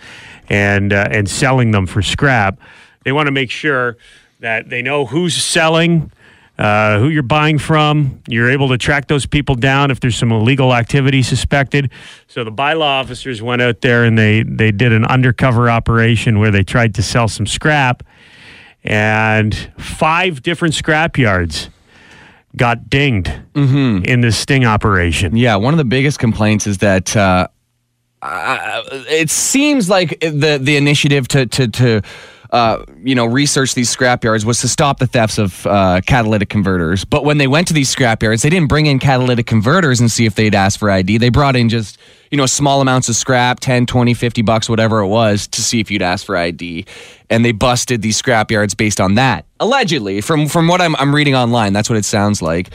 and 0.50 0.92
uh, 0.92 1.08
and 1.10 1.28
selling 1.28 1.70
them 1.70 1.86
for 1.86 2.02
scrap. 2.02 2.60
They 3.04 3.12
want 3.12 3.26
to 3.26 3.32
make 3.32 3.50
sure 3.50 3.96
that 4.40 4.68
they 4.68 4.82
know 4.82 5.06
who's 5.06 5.34
selling, 5.34 6.12
uh, 6.58 6.98
who 6.98 7.08
you're 7.08 7.22
buying 7.22 7.58
from. 7.58 8.22
You're 8.28 8.50
able 8.50 8.68
to 8.68 8.78
track 8.78 9.08
those 9.08 9.26
people 9.26 9.54
down 9.54 9.90
if 9.90 10.00
there's 10.00 10.16
some 10.16 10.32
illegal 10.32 10.74
activity 10.74 11.22
suspected. 11.22 11.90
So 12.26 12.44
the 12.44 12.52
bylaw 12.52 13.00
officers 13.00 13.42
went 13.42 13.62
out 13.62 13.80
there 13.82 14.04
and 14.04 14.18
they 14.18 14.42
they 14.42 14.72
did 14.72 14.92
an 14.92 15.04
undercover 15.04 15.68
operation 15.68 16.38
where 16.38 16.50
they 16.50 16.62
tried 16.62 16.94
to 16.94 17.02
sell 17.02 17.28
some 17.28 17.46
scrap, 17.46 18.02
and 18.84 19.54
five 19.78 20.42
different 20.42 20.74
scrap 20.74 21.18
yards 21.18 21.70
got 22.56 22.88
dinged 22.88 23.30
in 24.06 24.22
this 24.22 24.38
sting 24.38 24.64
operation. 24.64 25.36
Yeah, 25.36 25.56
one 25.56 25.74
of 25.74 25.78
the 25.78 25.84
biggest 25.84 26.18
complaints 26.18 26.66
is 26.66 26.78
that 26.78 27.14
uh, 27.14 27.48
uh, 28.22 28.82
it 29.10 29.28
seems 29.30 29.90
like 29.90 30.18
the 30.20 30.58
the 30.60 30.76
initiative 30.76 31.28
to 31.28 31.46
to 31.46 31.68
to 31.68 32.02
uh, 32.56 32.84
you 33.02 33.14
know 33.14 33.26
research 33.26 33.74
these 33.74 33.94
scrapyards 33.94 34.46
was 34.46 34.60
to 34.62 34.68
stop 34.68 34.98
the 34.98 35.06
thefts 35.06 35.36
of 35.36 35.66
uh, 35.66 36.00
catalytic 36.06 36.48
converters. 36.48 37.04
But 37.04 37.22
when 37.22 37.36
they 37.36 37.46
went 37.46 37.68
to 37.68 37.74
these 37.74 37.94
scrapyards, 37.94 38.42
they 38.42 38.48
didn't 38.48 38.68
bring 38.68 38.86
in 38.86 38.98
catalytic 38.98 39.46
converters 39.46 40.00
and 40.00 40.10
see 40.10 40.24
if 40.24 40.36
they'd 40.36 40.54
ask 40.54 40.78
for 40.78 40.90
ID. 40.90 41.18
They 41.18 41.28
brought 41.28 41.54
in 41.54 41.68
just 41.68 41.98
you 42.30 42.38
know 42.38 42.46
small 42.46 42.80
amounts 42.80 43.10
of 43.10 43.14
scrap 43.14 43.60
10 43.60 43.86
20 43.86 44.14
50 44.14 44.42
bucks 44.42 44.68
whatever 44.68 45.00
it 45.00 45.06
was 45.06 45.46
to 45.46 45.62
see 45.62 45.78
if 45.78 45.92
you'd 45.92 46.02
ask 46.02 46.26
for 46.26 46.36
id 46.36 46.84
and 47.30 47.44
they 47.44 47.52
busted 47.52 48.02
these 48.02 48.20
scrapyards 48.20 48.76
based 48.76 49.00
on 49.00 49.14
that 49.14 49.44
allegedly 49.60 50.20
from 50.20 50.48
from 50.48 50.66
what 50.66 50.80
i'm, 50.80 50.96
I'm 50.96 51.14
reading 51.14 51.36
online 51.36 51.72
that's 51.72 51.88
what 51.88 51.96
it 51.96 52.04
sounds 52.04 52.42
like 52.42 52.70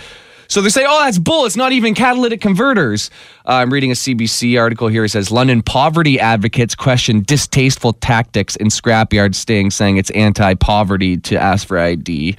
so 0.51 0.59
they 0.59 0.67
say, 0.67 0.83
oh, 0.85 1.05
that's 1.05 1.17
bull. 1.17 1.45
It's 1.45 1.55
not 1.55 1.71
even 1.71 1.95
catalytic 1.95 2.41
converters. 2.41 3.09
Uh, 3.45 3.53
I'm 3.53 3.71
reading 3.71 3.89
a 3.89 3.93
CBC 3.93 4.59
article 4.59 4.89
here. 4.89 5.05
It 5.05 5.09
says 5.09 5.31
London 5.31 5.61
poverty 5.61 6.19
advocates 6.19 6.75
question 6.75 7.23
distasteful 7.23 7.93
tactics 7.93 8.57
in 8.57 8.67
scrapyard 8.67 9.33
sting, 9.33 9.71
saying 9.71 9.95
it's 9.95 10.09
anti 10.09 10.55
poverty 10.55 11.15
to 11.17 11.39
ask 11.39 11.65
for 11.65 11.79
ID. 11.79 12.35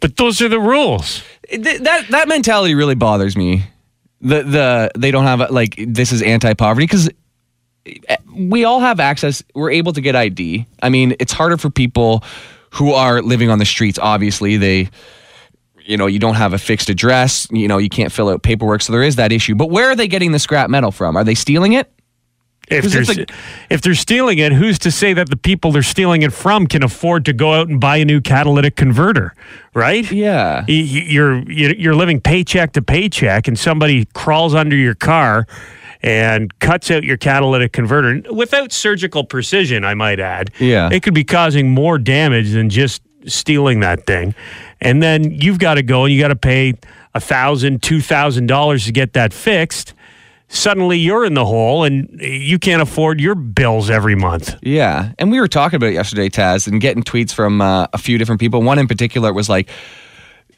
But 0.00 0.16
those 0.16 0.40
are 0.40 0.48
the 0.48 0.58
rules. 0.58 1.22
Th- 1.50 1.80
that, 1.80 2.08
that 2.08 2.28
mentality 2.28 2.74
really 2.74 2.94
bothers 2.94 3.36
me. 3.36 3.64
The, 4.22 4.42
the, 4.42 4.90
they 4.96 5.10
don't 5.10 5.24
have 5.24 5.50
like, 5.50 5.74
this 5.86 6.12
is 6.12 6.22
anti 6.22 6.54
poverty 6.54 6.84
because 6.84 7.10
we 8.34 8.64
all 8.64 8.80
have 8.80 9.00
access. 9.00 9.42
We're 9.54 9.72
able 9.72 9.92
to 9.92 10.00
get 10.00 10.16
ID. 10.16 10.66
I 10.82 10.88
mean, 10.88 11.14
it's 11.20 11.34
harder 11.34 11.58
for 11.58 11.68
people 11.68 12.24
who 12.70 12.94
are 12.94 13.20
living 13.20 13.50
on 13.50 13.58
the 13.58 13.66
streets. 13.66 13.98
Obviously, 13.98 14.56
they, 14.56 14.88
you 15.84 15.96
know, 15.96 16.06
you 16.06 16.18
don't 16.18 16.34
have 16.36 16.52
a 16.52 16.58
fixed 16.58 16.88
address. 16.90 17.46
You 17.50 17.68
know, 17.68 17.78
you 17.78 17.88
can't 17.88 18.12
fill 18.12 18.28
out 18.28 18.42
paperwork, 18.42 18.82
so 18.82 18.92
there 18.92 19.02
is 19.02 19.16
that 19.16 19.32
issue. 19.32 19.54
But 19.54 19.70
where 19.70 19.90
are 19.90 19.96
they 19.96 20.08
getting 20.08 20.32
the 20.32 20.38
scrap 20.38 20.70
metal 20.70 20.90
from? 20.92 21.16
Are 21.16 21.24
they 21.24 21.34
stealing 21.34 21.72
it? 21.74 21.92
If 22.68 22.84
they're, 22.86 23.04
like- 23.04 23.30
if 23.70 23.82
they're 23.82 23.94
stealing 23.94 24.38
it, 24.38 24.52
who's 24.52 24.78
to 24.80 24.90
say 24.90 25.12
that 25.14 25.28
the 25.28 25.36
people 25.36 25.72
they're 25.72 25.82
stealing 25.82 26.22
it 26.22 26.32
from 26.32 26.66
can 26.66 26.82
afford 26.82 27.24
to 27.26 27.32
go 27.32 27.52
out 27.52 27.68
and 27.68 27.80
buy 27.80 27.96
a 27.98 28.04
new 28.04 28.20
catalytic 28.20 28.76
converter, 28.76 29.34
right? 29.74 30.10
Yeah. 30.10 30.64
You're 30.68 31.42
you're 31.50 31.94
living 31.94 32.20
paycheck 32.20 32.72
to 32.74 32.82
paycheck, 32.82 33.48
and 33.48 33.58
somebody 33.58 34.06
crawls 34.14 34.54
under 34.54 34.76
your 34.76 34.94
car 34.94 35.46
and 36.02 36.56
cuts 36.60 36.90
out 36.90 37.04
your 37.04 37.16
catalytic 37.16 37.72
converter 37.72 38.22
without 38.32 38.72
surgical 38.72 39.24
precision. 39.24 39.84
I 39.84 39.94
might 39.94 40.20
add. 40.20 40.50
Yeah. 40.58 40.88
it 40.92 41.02
could 41.02 41.14
be 41.14 41.24
causing 41.24 41.70
more 41.70 41.98
damage 41.98 42.52
than 42.52 42.70
just 42.70 43.02
stealing 43.26 43.80
that 43.80 44.06
thing, 44.06 44.34
and 44.82 45.02
then 45.02 45.30
you've 45.30 45.58
got 45.58 45.74
to 45.74 45.82
go 45.82 46.04
and 46.04 46.12
you 46.12 46.20
got 46.20 46.28
to 46.28 46.36
pay 46.36 46.74
a 47.14 47.20
thousand, 47.20 47.82
two 47.82 48.00
thousand 48.00 48.48
dollars 48.48 48.84
to 48.84 48.92
get 48.92 49.14
that 49.14 49.32
fixed. 49.32 49.94
Suddenly 50.48 50.98
you're 50.98 51.24
in 51.24 51.32
the 51.32 51.46
hole 51.46 51.84
and 51.84 52.20
you 52.20 52.58
can't 52.58 52.82
afford 52.82 53.20
your 53.20 53.34
bills 53.34 53.88
every 53.88 54.14
month. 54.14 54.54
Yeah, 54.60 55.12
and 55.18 55.30
we 55.30 55.40
were 55.40 55.48
talking 55.48 55.76
about 55.76 55.86
it 55.86 55.94
yesterday, 55.94 56.28
Taz, 56.28 56.66
and 56.66 56.78
getting 56.78 57.02
tweets 57.02 57.32
from 57.32 57.62
uh, 57.62 57.86
a 57.94 57.98
few 57.98 58.18
different 58.18 58.38
people. 58.38 58.60
One 58.60 58.78
in 58.78 58.86
particular 58.86 59.32
was 59.32 59.48
like, 59.48 59.70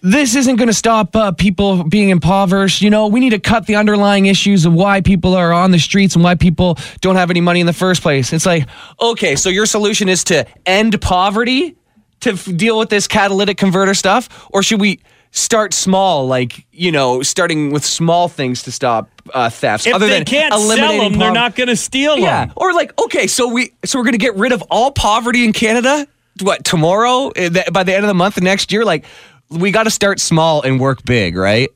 "This 0.01 0.35
isn't 0.35 0.57
going 0.57 0.69
to 0.69 0.75
stop 0.75 1.15
uh, 1.15 1.31
people 1.31 1.85
being 1.85 2.09
impoverished. 2.09 2.83
You 2.83 2.91
know, 2.91 3.07
we 3.07 3.21
need 3.21 3.31
to 3.31 3.39
cut 3.39 3.67
the 3.67 3.77
underlying 3.77 4.27
issues 4.27 4.65
of 4.65 4.73
why 4.73 5.01
people 5.01 5.35
are 5.35 5.53
on 5.53 5.71
the 5.71 5.79
streets 5.79 6.17
and 6.17 6.25
why 6.25 6.35
people 6.35 6.77
don't 7.01 7.17
have 7.17 7.31
any 7.31 7.41
money 7.41 7.61
in 7.61 7.67
the 7.67 7.73
first 7.73 8.03
place." 8.03 8.33
It's 8.33 8.47
like, 8.47 8.67
okay, 9.01 9.37
so 9.37 9.49
your 9.49 9.67
solution 9.67 10.09
is 10.09 10.25
to 10.25 10.45
end 10.67 11.01
poverty 11.01 11.77
to 12.25 12.33
f- 12.33 12.49
deal 12.57 12.79
with 12.79 12.89
this 12.91 13.07
catalytic 13.09 13.57
converter 13.57 13.95
stuff, 13.95 14.29
or 14.51 14.63
should 14.63 14.81
we? 14.81 15.01
Start 15.37 15.75
small, 15.75 16.29
like 16.29 16.65
you 16.71 16.93
know, 16.93 17.21
starting 17.21 17.73
with 17.73 17.85
small 17.85 18.29
things 18.29 18.63
to 18.63 18.71
stop 18.71 19.09
uh, 19.35 19.51
thefts. 19.51 19.85
If 19.85 19.93
other 19.93 20.07
they 20.07 20.19
than 20.19 20.25
can't 20.27 20.55
sell 20.55 20.63
eliminating 20.63 21.11
them, 21.11 21.19
they're 21.19 21.33
not 21.33 21.57
going 21.57 21.67
to 21.67 21.75
steal 21.75 22.17
yeah, 22.17 22.45
them. 22.47 22.53
or 22.55 22.73
like 22.73 22.97
okay, 23.03 23.27
so 23.27 23.49
we 23.49 23.73
so 23.85 23.99
we're 23.99 24.05
gonna 24.05 24.17
get 24.19 24.37
rid 24.37 24.53
of 24.53 24.63
all 24.71 24.93
poverty 24.93 25.45
in 25.45 25.53
Canada. 25.53 26.07
What 26.41 26.65
tomorrow? 26.65 27.31
Eh, 27.35 27.51
By 27.73 27.83
the 27.83 27.93
end 27.93 28.05
of 28.05 28.09
the 28.09 28.15
month 28.15 28.41
next 28.41 28.71
year, 28.71 28.85
like 28.85 29.07
we 29.51 29.73
got 29.73 29.83
to 29.85 29.91
start 29.91 30.21
small 30.21 30.63
and 30.63 30.79
work 30.79 31.05
big, 31.05 31.35
right? 31.37 31.69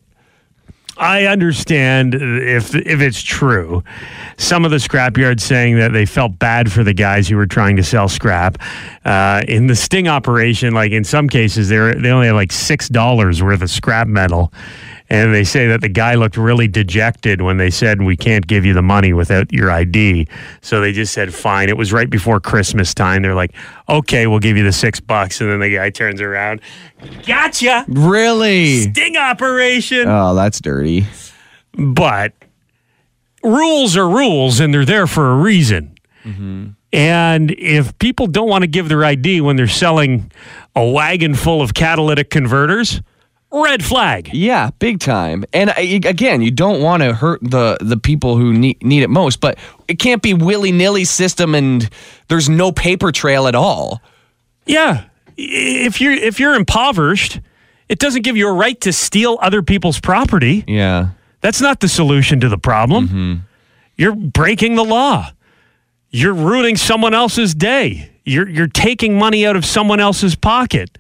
I 0.98 1.26
understand 1.26 2.14
if 2.14 2.74
if 2.74 3.00
it's 3.00 3.22
true. 3.22 3.84
Some 4.36 4.64
of 4.64 4.70
the 4.70 4.78
scrapyards 4.78 5.40
saying 5.40 5.76
that 5.76 5.92
they 5.92 6.04
felt 6.06 6.38
bad 6.38 6.72
for 6.72 6.82
the 6.82 6.92
guys 6.92 7.28
who 7.28 7.36
were 7.36 7.46
trying 7.46 7.76
to 7.76 7.84
sell 7.84 8.08
scrap. 8.08 8.58
Uh, 9.04 9.42
in 9.46 9.68
the 9.68 9.76
sting 9.76 10.08
operation, 10.08 10.74
like 10.74 10.90
in 10.92 11.04
some 11.04 11.28
cases, 11.28 11.68
they 11.68 11.76
they 11.94 12.10
only 12.10 12.26
had 12.26 12.34
like 12.34 12.52
six 12.52 12.88
dollars 12.88 13.42
worth 13.42 13.62
of 13.62 13.70
scrap 13.70 14.08
metal, 14.08 14.52
and 15.10 15.32
they 15.34 15.44
say 15.44 15.66
that 15.68 15.80
the 15.80 15.88
guy 15.88 16.14
looked 16.14 16.36
really 16.36 16.68
dejected 16.68 17.40
when 17.40 17.56
they 17.56 17.70
said 17.70 18.02
we 18.02 18.16
can't 18.16 18.46
give 18.46 18.64
you 18.66 18.74
the 18.74 18.82
money 18.82 19.12
without 19.12 19.50
your 19.52 19.70
ID. 19.70 20.28
So 20.60 20.80
they 20.80 20.92
just 20.92 21.12
said 21.14 21.32
fine. 21.32 21.68
It 21.68 21.76
was 21.78 21.92
right 21.92 22.10
before 22.10 22.40
Christmas 22.40 22.92
time. 22.92 23.22
They're 23.22 23.34
like, 23.34 23.54
okay, 23.88 24.26
we'll 24.26 24.38
give 24.38 24.56
you 24.56 24.64
the 24.64 24.72
six 24.72 25.00
bucks, 25.00 25.40
and 25.40 25.50
then 25.50 25.60
the 25.60 25.74
guy 25.74 25.90
turns 25.90 26.20
around, 26.20 26.60
gotcha. 27.26 27.84
Really? 27.88 28.82
Sting 28.82 29.16
operation. 29.16 30.06
Oh, 30.08 30.34
that's 30.34 30.60
dirty. 30.60 31.06
but 31.72 32.32
rules 33.42 33.96
are 33.96 34.08
rules 34.08 34.60
and 34.60 34.74
they're 34.74 34.84
there 34.84 35.06
for 35.06 35.30
a 35.30 35.36
reason. 35.36 35.94
Mm-hmm. 36.24 36.68
And 36.92 37.50
if 37.52 37.96
people 37.98 38.26
don't 38.26 38.48
want 38.48 38.62
to 38.62 38.66
give 38.68 38.88
their 38.88 39.04
ID 39.04 39.40
when 39.42 39.56
they're 39.56 39.68
selling 39.68 40.30
a 40.74 40.84
wagon 40.84 41.34
full 41.34 41.62
of 41.62 41.74
catalytic 41.74 42.30
converters, 42.30 43.00
red 43.50 43.84
flag. 43.84 44.30
Yeah, 44.32 44.70
big 44.78 45.00
time. 45.00 45.44
And 45.52 45.70
I, 45.70 46.00
again, 46.04 46.42
you 46.42 46.50
don't 46.50 46.82
want 46.82 47.02
to 47.02 47.14
hurt 47.14 47.40
the 47.42 47.78
the 47.80 47.96
people 47.96 48.36
who 48.36 48.52
need 48.52 48.82
need 48.82 49.02
it 49.02 49.10
most, 49.10 49.40
but 49.40 49.58
it 49.86 49.98
can't 49.98 50.22
be 50.22 50.34
willy 50.34 50.72
nilly 50.72 51.04
system 51.04 51.54
and 51.54 51.88
there's 52.28 52.48
no 52.48 52.72
paper 52.72 53.12
trail 53.12 53.46
at 53.46 53.54
all. 53.54 54.02
Yeah. 54.66 55.04
If 55.36 56.00
you're 56.00 56.12
if 56.12 56.38
you're 56.40 56.54
impoverished, 56.54 57.40
it 57.88 57.98
doesn't 57.98 58.22
give 58.22 58.36
you 58.36 58.48
a 58.48 58.52
right 58.52 58.78
to 58.82 58.92
steal 58.92 59.38
other 59.40 59.62
people's 59.62 60.00
property. 60.00 60.64
Yeah. 60.66 61.10
That's 61.40 61.60
not 61.60 61.80
the 61.80 61.88
solution 61.88 62.40
to 62.40 62.48
the 62.48 62.58
problem. 62.58 63.08
Mm-hmm. 63.08 63.34
You're 63.96 64.14
breaking 64.14 64.74
the 64.74 64.84
law. 64.84 65.30
You're 66.10 66.34
ruining 66.34 66.76
someone 66.76 67.14
else's 67.14 67.54
day. 67.54 68.10
You're 68.24 68.48
you're 68.48 68.66
taking 68.66 69.18
money 69.18 69.46
out 69.46 69.56
of 69.56 69.64
someone 69.64 70.00
else's 70.00 70.34
pocket. 70.34 70.98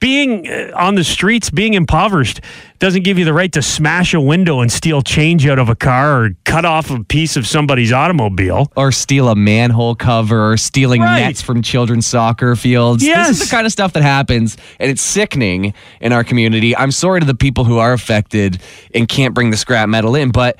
Being 0.00 0.48
uh, 0.50 0.72
on 0.74 0.94
the 0.94 1.04
streets, 1.04 1.50
being 1.50 1.74
impoverished, 1.74 2.40
doesn't 2.78 3.02
give 3.02 3.18
you 3.18 3.26
the 3.26 3.34
right 3.34 3.52
to 3.52 3.60
smash 3.60 4.14
a 4.14 4.20
window 4.20 4.60
and 4.60 4.72
steal 4.72 5.02
change 5.02 5.46
out 5.46 5.58
of 5.58 5.68
a 5.68 5.74
car 5.76 6.24
or 6.24 6.30
cut 6.44 6.64
off 6.64 6.90
a 6.90 7.04
piece 7.04 7.36
of 7.36 7.46
somebody's 7.46 7.92
automobile. 7.92 8.72
or 8.76 8.92
steal 8.92 9.28
a 9.28 9.36
manhole 9.36 9.94
cover, 9.94 10.52
or 10.52 10.56
stealing 10.56 11.02
Right. 11.02 11.20
nets 11.20 11.42
from 11.42 11.60
children's 11.60 12.06
soccer 12.06 12.56
fields. 12.56 13.04
This 13.04 13.28
is 13.28 13.40
the 13.40 13.54
kind 13.54 13.66
of 13.66 13.72
stuff 13.72 13.92
that 13.92 14.02
happens, 14.02 14.56
and 14.78 14.90
it's 14.90 15.02
sickening 15.02 15.74
in 16.00 16.12
our 16.14 16.24
community. 16.24 16.74
I'm 16.74 16.92
sorry 16.92 17.20
to 17.20 17.26
the 17.26 17.34
people 17.34 17.64
who 17.64 17.76
are 17.76 17.92
affected 17.92 18.58
and 18.94 19.06
can't 19.06 19.34
bring 19.34 19.50
the 19.50 19.56
scrap 19.58 19.88
metal 19.90 20.14
in, 20.14 20.30
but 20.30 20.56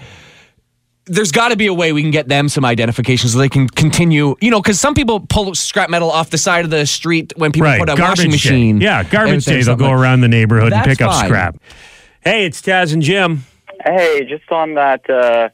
there's 1.10 1.32
got 1.32 1.48
to 1.48 1.56
be 1.56 1.66
a 1.66 1.74
way 1.74 1.92
we 1.92 2.02
can 2.02 2.10
get 2.10 2.28
them 2.28 2.48
some 2.48 2.64
identification 2.64 3.28
so 3.28 3.38
they 3.38 3.48
can 3.48 3.68
continue. 3.68 4.36
You 4.40 4.50
know, 4.50 4.60
because 4.62 4.78
some 4.80 4.94
people 4.94 5.20
pull 5.20 5.54
scrap 5.54 5.90
metal 5.90 6.10
off 6.10 6.30
the 6.30 6.38
side 6.38 6.64
of 6.64 6.70
the 6.70 6.86
street 6.86 7.32
when 7.36 7.52
people 7.52 7.66
Right, 7.66 7.80
put 7.80 7.88
a 7.90 7.96
garbage 7.96 8.18
washing 8.18 8.30
day. 8.30 8.34
machine. 8.34 8.80
Yeah, 8.80 9.02
garbage 9.02 9.46
out 9.48 9.52
day. 9.52 9.62
They'll 9.62 9.76
go 9.76 9.86
like- 9.90 9.94
around 9.98 10.20
the 10.20 10.28
neighborhood 10.28 10.72
and 10.72 10.84
That's 10.84 10.88
pick 10.98 11.00
up 11.02 11.12
scrap. 11.24 11.56
Hey, 12.22 12.44
it's 12.44 12.62
Taz 12.62 12.92
and 12.92 13.02
Jim. 13.02 13.44
Hey, 13.84 14.24
just 14.28 14.50
on 14.52 14.74
that 14.74 15.08
uh, 15.10 15.48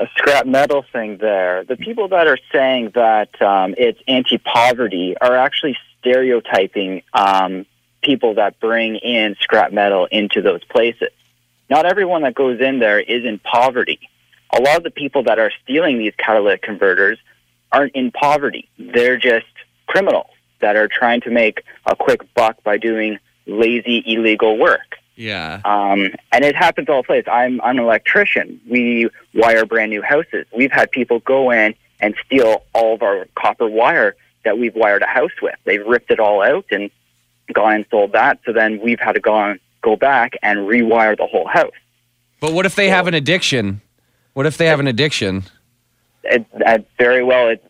uh, 0.00 0.06
scrap 0.16 0.46
metal 0.46 0.84
thing 0.92 1.18
there, 1.18 1.64
the 1.64 1.76
people 1.76 2.08
that 2.08 2.26
are 2.26 2.38
saying 2.50 2.92
that 2.94 3.40
um, 3.42 3.74
it's 3.78 4.00
anti 4.08 4.38
poverty 4.38 5.14
are 5.20 5.36
actually 5.36 5.76
stereotyping 6.00 7.02
um, 7.12 7.66
people 8.02 8.34
that 8.34 8.58
bring 8.60 8.96
in 8.96 9.36
scrap 9.40 9.72
metal 9.72 10.06
into 10.06 10.40
those 10.42 10.64
places. 10.64 11.10
Not 11.70 11.84
everyone 11.84 12.22
that 12.22 12.34
goes 12.34 12.60
in 12.60 12.78
there 12.78 12.98
is 12.98 13.24
in 13.24 13.38
poverty. 13.38 14.00
A 14.56 14.60
lot 14.60 14.76
of 14.76 14.82
the 14.82 14.90
people 14.90 15.22
that 15.24 15.38
are 15.38 15.52
stealing 15.62 15.98
these 15.98 16.14
catalytic 16.18 16.62
converters 16.62 17.18
aren't 17.72 17.94
in 17.94 18.10
poverty. 18.10 18.68
They're 18.78 19.18
just 19.18 19.46
criminals 19.86 20.30
that 20.60 20.76
are 20.76 20.88
trying 20.88 21.20
to 21.22 21.30
make 21.30 21.62
a 21.86 21.94
quick 21.94 22.22
buck 22.34 22.62
by 22.62 22.78
doing 22.78 23.18
lazy, 23.46 24.02
illegal 24.06 24.58
work. 24.58 24.96
Yeah. 25.16 25.60
Um, 25.64 26.10
and 26.32 26.44
it 26.44 26.54
happens 26.54 26.88
all 26.88 27.02
the 27.02 27.06
place. 27.06 27.24
I'm, 27.30 27.60
I'm 27.60 27.78
an 27.78 27.84
electrician. 27.84 28.60
We 28.68 29.10
wire 29.34 29.66
brand 29.66 29.90
new 29.90 30.02
houses. 30.02 30.46
We've 30.56 30.72
had 30.72 30.90
people 30.90 31.20
go 31.20 31.50
in 31.50 31.74
and 32.00 32.14
steal 32.24 32.62
all 32.72 32.94
of 32.94 33.02
our 33.02 33.26
copper 33.34 33.68
wire 33.68 34.14
that 34.44 34.58
we've 34.58 34.74
wired 34.74 35.02
a 35.02 35.06
house 35.06 35.32
with. 35.42 35.56
They've 35.64 35.84
ripped 35.84 36.10
it 36.10 36.20
all 36.20 36.42
out 36.42 36.66
and 36.70 36.90
gone 37.52 37.74
and 37.74 37.86
sold 37.90 38.12
that. 38.12 38.38
So 38.46 38.52
then 38.52 38.80
we've 38.80 39.00
had 39.00 39.12
to 39.12 39.20
go 39.20 39.34
on, 39.34 39.58
go 39.82 39.96
back 39.96 40.34
and 40.42 40.60
rewire 40.60 41.16
the 41.16 41.26
whole 41.26 41.48
house. 41.48 41.72
But 42.40 42.52
what 42.52 42.64
if 42.66 42.76
they 42.76 42.88
have 42.88 43.08
an 43.08 43.14
addiction? 43.14 43.80
What 44.38 44.46
if 44.46 44.56
they 44.56 44.66
have 44.66 44.78
an 44.78 44.86
addiction? 44.86 45.42
It, 46.22 46.46
that 46.60 46.84
very 46.96 47.24
well, 47.24 47.48
it, 47.48 47.64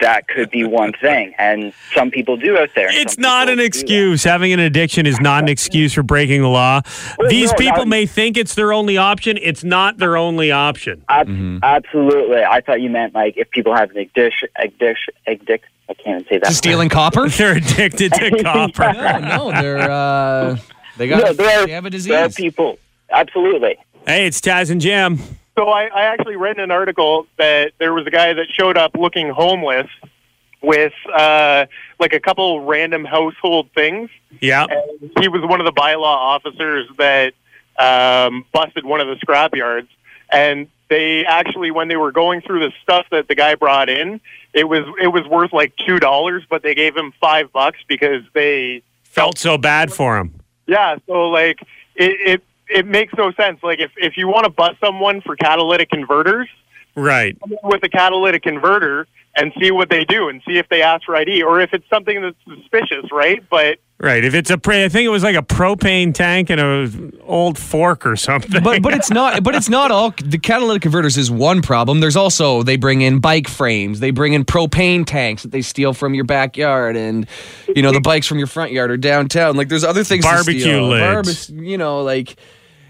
that 0.00 0.26
could 0.26 0.50
be 0.50 0.64
one 0.64 0.94
thing. 0.94 1.34
And 1.38 1.74
some 1.94 2.10
people 2.10 2.38
do 2.38 2.56
out 2.56 2.70
there. 2.74 2.88
It's 2.90 3.18
not 3.18 3.50
an 3.50 3.60
excuse. 3.60 4.24
Having 4.24 4.54
an 4.54 4.60
addiction 4.60 5.04
is 5.04 5.20
not 5.20 5.42
an 5.42 5.50
excuse 5.50 5.92
for 5.92 6.02
breaking 6.02 6.40
the 6.40 6.48
law. 6.48 6.80
Well, 7.18 7.28
These 7.28 7.50
no, 7.50 7.56
people 7.58 7.84
may 7.84 8.06
think 8.06 8.38
it's 8.38 8.54
their 8.54 8.72
only 8.72 8.96
option. 8.96 9.38
It's 9.42 9.62
not 9.64 9.98
their 9.98 10.16
only 10.16 10.50
option. 10.50 11.04
Ab- 11.10 11.28
Mm-hmm. 11.28 11.58
Absolutely. 11.62 12.42
I 12.42 12.62
thought 12.62 12.80
you 12.80 12.88
meant 12.88 13.14
like 13.14 13.34
if 13.36 13.50
people 13.50 13.76
have 13.76 13.90
an 13.90 13.98
addiction, 13.98 14.48
addiction, 14.56 15.12
addiction. 15.26 15.68
I 15.90 15.92
can't 15.92 16.22
even 16.22 16.24
say 16.26 16.38
that. 16.38 16.48
To 16.48 16.54
stealing 16.54 16.88
copper? 16.88 17.28
They're 17.36 17.58
addicted 17.58 18.14
to 18.14 18.30
copper. 18.42 18.94
no, 18.94 19.18
no, 19.50 19.60
they're 19.60 19.90
uh, 19.90 20.56
they 20.96 21.06
got 21.06 21.22
No, 21.22 21.32
there 21.34 21.60
are, 21.60 21.66
they 21.66 21.72
have 21.72 21.84
a 21.84 21.90
disease. 21.90 22.08
there 22.08 22.24
are 22.24 22.30
people. 22.30 22.78
Absolutely. 23.10 23.76
Hey, 24.06 24.26
it's 24.26 24.40
Taz 24.40 24.70
and 24.70 24.80
Jam. 24.80 25.18
So 25.56 25.68
I, 25.68 25.84
I 25.86 26.02
actually 26.04 26.36
read 26.36 26.58
an 26.58 26.70
article 26.70 27.26
that 27.38 27.72
there 27.78 27.92
was 27.94 28.06
a 28.06 28.10
guy 28.10 28.32
that 28.32 28.46
showed 28.50 28.76
up 28.76 28.94
looking 28.96 29.28
homeless 29.30 29.88
with 30.62 30.92
uh, 31.14 31.66
like 32.00 32.12
a 32.12 32.20
couple 32.20 32.64
random 32.64 33.04
household 33.04 33.68
things. 33.74 34.10
Yeah. 34.40 34.66
And 34.68 35.10
he 35.20 35.28
was 35.28 35.42
one 35.42 35.60
of 35.60 35.66
the 35.66 35.72
bylaw 35.72 36.04
officers 36.04 36.88
that 36.98 37.34
um, 37.78 38.44
busted 38.52 38.84
one 38.84 39.00
of 39.00 39.06
the 39.06 39.16
scrap 39.16 39.54
yards. 39.54 39.88
And 40.32 40.68
they 40.88 41.24
actually, 41.24 41.70
when 41.70 41.88
they 41.88 41.96
were 41.96 42.12
going 42.12 42.40
through 42.40 42.60
the 42.60 42.72
stuff 42.82 43.06
that 43.10 43.28
the 43.28 43.34
guy 43.34 43.54
brought 43.54 43.88
in, 43.88 44.20
it 44.52 44.64
was 44.64 44.84
it 45.00 45.08
was 45.08 45.24
worth 45.26 45.52
like 45.52 45.74
two 45.76 45.98
dollars, 45.98 46.44
but 46.48 46.62
they 46.62 46.74
gave 46.74 46.96
him 46.96 47.12
five 47.20 47.52
bucks 47.52 47.78
because 47.88 48.22
they 48.32 48.82
Felt 49.02 49.38
so 49.38 49.56
bad 49.58 49.92
for 49.92 50.18
him. 50.18 50.32
yeah, 50.66 50.96
so 51.06 51.28
like 51.28 51.60
it, 51.94 52.16
it 52.34 52.42
it 52.68 52.86
makes 52.86 53.12
no 53.16 53.32
sense. 53.32 53.60
Like 53.62 53.80
if 53.80 53.90
if 53.96 54.16
you 54.16 54.28
want 54.28 54.44
to 54.44 54.50
bust 54.50 54.76
someone 54.80 55.20
for 55.20 55.36
catalytic 55.36 55.90
converters, 55.90 56.48
Right. 56.96 57.36
with 57.64 57.82
a 57.82 57.88
catalytic 57.88 58.42
converter 58.42 59.06
and 59.36 59.52
see 59.60 59.70
what 59.70 59.90
they 59.90 60.04
do 60.04 60.28
and 60.28 60.40
see 60.46 60.58
if 60.58 60.68
they 60.68 60.82
ask 60.82 61.04
for 61.04 61.16
ID 61.16 61.42
or 61.42 61.60
if 61.60 61.72
it's 61.72 61.88
something 61.88 62.20
that's 62.22 62.36
suspicious, 62.46 63.10
right? 63.12 63.42
But 63.50 63.78
Right. 64.00 64.24
If 64.24 64.34
it's 64.34 64.50
a, 64.50 64.58
pre- 64.58 64.84
I 64.84 64.88
think 64.88 65.06
it 65.06 65.10
was 65.10 65.22
like 65.22 65.36
a 65.36 65.42
propane 65.42 66.12
tank 66.12 66.50
and 66.50 66.60
a 66.60 67.22
old 67.22 67.56
fork 67.56 68.04
or 68.04 68.16
something. 68.16 68.62
But 68.62 68.82
but 68.82 68.92
it's 68.92 69.08
not 69.08 69.42
but 69.44 69.54
it's 69.54 69.68
not 69.68 69.92
all 69.92 70.10
the 70.10 70.36
catalytic 70.36 70.82
converters 70.82 71.16
is 71.16 71.30
one 71.30 71.62
problem. 71.62 72.00
There's 72.00 72.16
also 72.16 72.64
they 72.64 72.76
bring 72.76 73.02
in 73.02 73.20
bike 73.20 73.48
frames, 73.48 74.00
they 74.00 74.10
bring 74.10 74.32
in 74.32 74.44
propane 74.44 75.06
tanks 75.06 75.42
that 75.44 75.52
they 75.52 75.62
steal 75.62 75.94
from 75.94 76.12
your 76.12 76.24
backyard, 76.24 76.96
and 76.96 77.26
you 77.74 77.82
know 77.82 77.92
the 77.92 78.00
bikes 78.00 78.26
from 78.26 78.38
your 78.38 78.48
front 78.48 78.72
yard 78.72 78.90
or 78.90 78.96
downtown. 78.96 79.56
Like 79.56 79.68
there's 79.68 79.84
other 79.84 80.02
things. 80.02 80.24
to 80.24 80.30
Barbecue 80.30 80.60
steal. 80.60 80.88
lids. 80.88 81.48
Barbe- 81.50 81.64
you 81.64 81.78
know, 81.78 82.02
like 82.02 82.36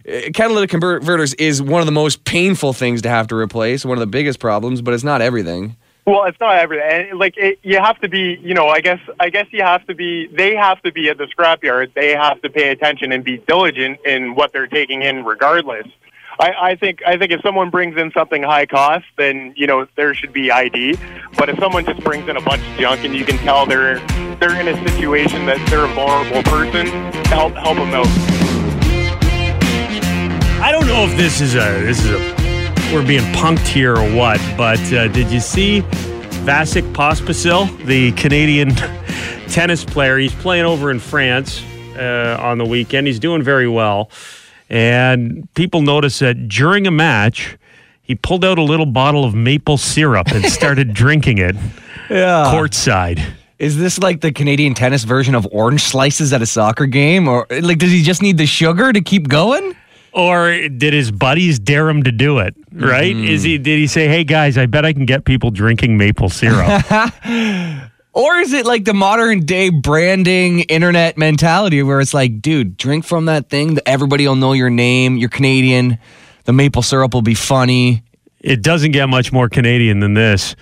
uh, 0.08 0.30
catalytic 0.32 0.70
converters 0.70 1.34
is 1.34 1.60
one 1.60 1.82
of 1.82 1.86
the 1.86 1.92
most 1.92 2.24
painful 2.24 2.72
things 2.72 3.02
to 3.02 3.10
have 3.10 3.28
to 3.28 3.36
replace. 3.36 3.84
One 3.84 3.98
of 3.98 4.00
the 4.00 4.06
biggest 4.06 4.40
problems, 4.40 4.80
but 4.80 4.94
it's 4.94 5.04
not 5.04 5.20
everything. 5.20 5.76
Well, 6.06 6.24
it's 6.24 6.38
not 6.38 6.56
everything. 6.56 7.16
Like 7.18 7.36
it, 7.38 7.58
you 7.62 7.78
have 7.78 7.98
to 8.00 8.08
be, 8.08 8.38
you 8.42 8.52
know. 8.52 8.68
I 8.68 8.80
guess, 8.80 9.00
I 9.18 9.30
guess 9.30 9.46
you 9.52 9.62
have 9.62 9.86
to 9.86 9.94
be. 9.94 10.26
They 10.26 10.54
have 10.54 10.82
to 10.82 10.92
be 10.92 11.08
at 11.08 11.16
the 11.16 11.24
scrapyard. 11.26 11.94
They 11.94 12.10
have 12.14 12.42
to 12.42 12.50
pay 12.50 12.70
attention 12.70 13.10
and 13.10 13.24
be 13.24 13.38
diligent 13.38 14.00
in 14.04 14.34
what 14.34 14.52
they're 14.52 14.66
taking 14.66 15.02
in, 15.02 15.24
regardless. 15.24 15.86
I, 16.38 16.52
I 16.60 16.76
think, 16.76 17.02
I 17.06 17.16
think 17.16 17.30
if 17.30 17.40
someone 17.42 17.70
brings 17.70 17.96
in 17.96 18.10
something 18.12 18.42
high 18.42 18.66
cost, 18.66 19.06
then 19.16 19.54
you 19.56 19.66
know 19.66 19.86
there 19.96 20.14
should 20.14 20.32
be 20.32 20.50
ID. 20.50 20.98
But 21.38 21.48
if 21.48 21.58
someone 21.58 21.86
just 21.86 22.02
brings 22.04 22.28
in 22.28 22.36
a 22.36 22.42
bunch 22.42 22.60
of 22.62 22.78
junk 22.78 23.04
and 23.04 23.14
you 23.14 23.24
can 23.24 23.38
tell 23.38 23.64
they're 23.64 23.98
they're 24.36 24.60
in 24.60 24.68
a 24.68 24.88
situation 24.88 25.46
that 25.46 25.64
they're 25.70 25.84
a 25.84 25.94
vulnerable 25.94 26.42
person, 26.42 26.86
help 27.26 27.54
help 27.54 27.76
them 27.76 27.94
out. 27.94 28.06
I 30.62 30.70
don't 30.70 30.86
know 30.86 31.04
if 31.04 31.16
this 31.16 31.40
is 31.40 31.54
a 31.54 31.82
this 31.82 32.04
is 32.04 32.10
a 32.10 32.43
we're 32.92 33.06
being 33.06 33.22
punked 33.34 33.66
here 33.66 33.94
or 33.96 34.08
what, 34.14 34.40
but 34.56 34.78
uh, 34.92 35.08
did 35.08 35.30
you 35.30 35.40
see 35.40 35.80
Vasek 36.44 36.92
Pospisil, 36.92 37.84
the 37.86 38.12
Canadian 38.12 38.70
tennis 39.48 39.84
player? 39.84 40.18
He's 40.18 40.34
playing 40.34 40.64
over 40.64 40.90
in 40.90 41.00
France 41.00 41.62
uh, 41.96 42.36
on 42.40 42.58
the 42.58 42.64
weekend. 42.64 43.06
He's 43.06 43.18
doing 43.18 43.42
very 43.42 43.68
well, 43.68 44.10
and 44.70 45.48
people 45.54 45.82
noticed 45.82 46.20
that 46.20 46.48
during 46.48 46.86
a 46.86 46.90
match. 46.90 47.56
He 48.06 48.14
pulled 48.14 48.44
out 48.44 48.58
a 48.58 48.62
little 48.62 48.84
bottle 48.84 49.24
of 49.24 49.34
maple 49.34 49.78
syrup 49.78 50.30
and 50.30 50.44
started 50.52 50.92
drinking 50.92 51.38
it 51.38 51.56
Yeah. 52.10 52.52
courtside. 52.54 53.24
Is 53.58 53.78
this 53.78 53.98
like 53.98 54.20
the 54.20 54.30
Canadian 54.30 54.74
tennis 54.74 55.04
version 55.04 55.34
of 55.34 55.48
orange 55.50 55.80
slices 55.82 56.30
at 56.34 56.42
a 56.42 56.46
soccer 56.46 56.84
game, 56.84 57.26
or 57.28 57.46
like 57.62 57.78
does 57.78 57.90
he 57.90 58.02
just 58.02 58.20
need 58.20 58.36
the 58.36 58.44
sugar 58.44 58.92
to 58.92 59.00
keep 59.00 59.26
going? 59.28 59.74
Or 60.14 60.68
did 60.68 60.92
his 60.92 61.10
buddies 61.10 61.58
dare 61.58 61.88
him 61.88 62.04
to 62.04 62.12
do 62.12 62.38
it? 62.38 62.54
Right? 62.72 63.14
Mm-hmm. 63.14 63.24
Is 63.24 63.42
he? 63.42 63.58
Did 63.58 63.78
he 63.78 63.86
say, 63.88 64.06
"Hey 64.06 64.22
guys, 64.24 64.56
I 64.56 64.66
bet 64.66 64.84
I 64.84 64.92
can 64.92 65.06
get 65.06 65.24
people 65.24 65.50
drinking 65.50 65.96
maple 65.98 66.28
syrup"? 66.28 66.84
Or 68.16 68.36
is 68.36 68.52
it 68.52 68.64
like 68.64 68.84
the 68.84 68.94
modern 68.94 69.40
day 69.40 69.70
branding 69.70 70.60
internet 70.60 71.18
mentality 71.18 71.82
where 71.82 72.00
it's 72.00 72.14
like, 72.14 72.40
dude, 72.40 72.76
drink 72.76 73.04
from 73.04 73.24
that 73.24 73.50
thing, 73.50 73.76
everybody 73.86 74.28
will 74.28 74.36
know 74.36 74.52
your 74.52 74.70
name, 74.70 75.16
you're 75.16 75.28
Canadian, 75.28 75.98
the 76.44 76.52
maple 76.52 76.82
syrup 76.82 77.12
will 77.12 77.22
be 77.22 77.34
funny. 77.34 78.04
it 78.40 78.62
doesn't 78.62 78.92
get 78.92 79.08
much 79.08 79.32
more 79.32 79.48
Canadian 79.48 79.98
than 79.98 80.14
this. 80.14 80.54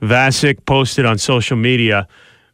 Vasek 0.00 0.64
posted 0.64 1.04
on 1.04 1.18
social 1.18 1.56
media 1.56 2.06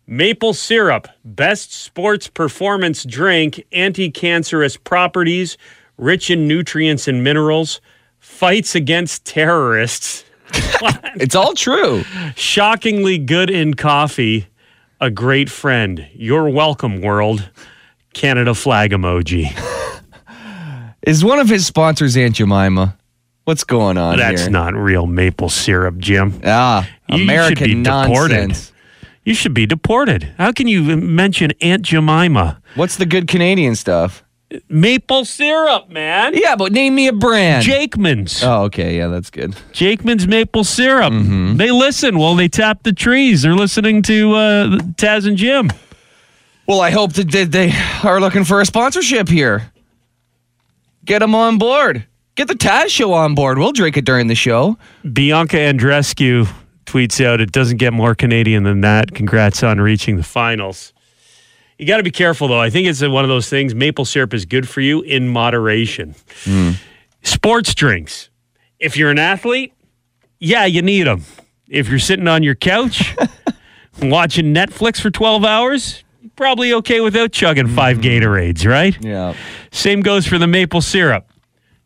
maple 0.06 0.54
syrup, 0.54 1.08
best 1.26 1.70
sports 1.72 2.26
performance 2.28 3.04
drink, 3.04 3.62
anti 3.72 4.10
cancerous 4.10 4.78
properties, 4.78 5.58
rich 5.98 6.30
in 6.30 6.48
nutrients 6.48 7.06
and 7.08 7.22
minerals, 7.22 7.80
fights 8.18 8.74
against 8.74 9.24
terrorists, 9.26 10.24
It's 11.20 11.34
all 11.34 11.52
true. 11.54 12.04
shockingly 12.36 13.18
good 13.18 13.50
in 13.50 13.74
coffee, 13.74 14.46
a 15.00 15.10
great 15.10 15.50
friend. 15.50 16.06
You're 16.14 16.48
welcome, 16.48 17.02
world. 17.02 17.50
Canada 18.14 18.54
flag 18.54 18.92
emoji. 18.92 19.50
Is 21.02 21.24
one 21.24 21.38
of 21.38 21.48
his 21.48 21.66
sponsors 21.66 22.16
Aunt 22.16 22.36
Jemima? 22.36 22.96
What's 23.44 23.64
going 23.64 23.96
on 23.96 24.18
That's 24.18 24.42
here? 24.42 24.50
not 24.50 24.74
real 24.74 25.06
maple 25.06 25.48
syrup, 25.48 25.96
Jim. 25.98 26.40
ah, 26.44 26.86
You 27.08 27.18
should 27.18 27.22
American 27.24 27.64
be 27.64 27.82
deported. 27.82 28.36
nonsense. 28.48 28.72
You 29.24 29.34
should 29.34 29.54
be 29.54 29.66
deported. 29.66 30.32
How 30.38 30.52
can 30.52 30.68
you 30.68 30.82
mention 30.96 31.52
Aunt 31.62 31.82
Jemima? 31.82 32.60
What's 32.74 32.96
the 32.96 33.06
good 33.06 33.26
Canadian 33.28 33.74
stuff? 33.74 34.22
Maple 34.68 35.26
syrup, 35.26 35.90
man. 35.90 36.32
Yeah, 36.34 36.56
but 36.56 36.72
name 36.72 36.94
me 36.94 37.06
a 37.08 37.12
brand. 37.12 37.64
Jakeman's. 37.66 38.42
oh, 38.42 38.62
okay, 38.64 38.96
yeah, 38.96 39.08
that's 39.08 39.28
good. 39.28 39.54
Jakeman's 39.72 40.26
maple 40.26 40.64
syrup. 40.64 41.12
They 41.58 41.70
listen 41.70 42.18
while 42.18 42.34
they 42.34 42.48
tap 42.48 42.82
the 42.82 42.92
trees. 42.94 43.42
They're 43.42 43.54
listening 43.54 44.00
to 44.04 44.32
uh, 44.34 44.66
Taz 44.96 45.26
and 45.26 45.36
Jim. 45.36 45.70
Well, 46.66 46.80
I 46.80 46.90
hope 46.90 47.12
that 47.14 47.30
they 47.50 47.72
are 48.08 48.20
looking 48.20 48.44
for 48.44 48.60
a 48.62 48.66
sponsorship 48.66 49.28
here. 49.28 49.70
Get 51.04 51.18
them 51.20 51.34
on 51.34 51.58
board. 51.58 52.06
Get 52.34 52.48
the 52.48 52.54
Taz 52.54 52.88
show 52.88 53.12
on 53.12 53.34
board. 53.34 53.58
We'll 53.58 53.72
drink 53.72 53.96
it 53.96 54.04
during 54.04 54.28
the 54.28 54.34
show. 54.34 54.78
Bianca 55.12 55.56
Andreescu 55.56 56.48
tweets 56.86 57.24
out, 57.24 57.40
"It 57.40 57.52
doesn't 57.52 57.78
get 57.78 57.92
more 57.92 58.14
Canadian 58.14 58.62
than 58.62 58.80
that. 58.82 59.12
Congrats 59.14 59.62
on 59.62 59.80
reaching 59.80 60.16
the 60.16 60.22
finals." 60.22 60.92
You 61.78 61.86
got 61.86 61.98
to 61.98 62.02
be 62.02 62.10
careful, 62.10 62.48
though. 62.48 62.60
I 62.60 62.70
think 62.70 62.88
it's 62.88 63.00
one 63.00 63.24
of 63.24 63.28
those 63.28 63.48
things. 63.48 63.74
Maple 63.74 64.04
syrup 64.04 64.34
is 64.34 64.44
good 64.44 64.68
for 64.68 64.80
you 64.80 65.00
in 65.02 65.28
moderation. 65.28 66.14
Sports 67.22 67.74
drinks. 67.74 68.30
If 68.78 68.96
you're 68.96 69.10
an 69.10 69.18
athlete, 69.18 69.72
yeah, 70.40 70.64
you 70.64 70.82
need 70.82 71.04
them. 71.04 71.22
If 71.68 71.88
you're 71.88 71.98
sitting 71.98 72.26
on 72.28 72.42
your 72.42 72.54
couch 72.54 73.14
watching 74.02 74.54
Netflix 74.54 75.00
for 75.00 75.10
12 75.10 75.44
hours, 75.44 76.04
probably 76.36 76.72
okay 76.74 77.00
without 77.00 77.32
chugging 77.32 77.68
five 77.68 77.98
Gatorades, 77.98 78.66
right? 78.68 78.96
Yeah. 79.04 79.34
Same 79.70 80.00
goes 80.00 80.26
for 80.26 80.38
the 80.38 80.46
maple 80.46 80.80
syrup. 80.80 81.30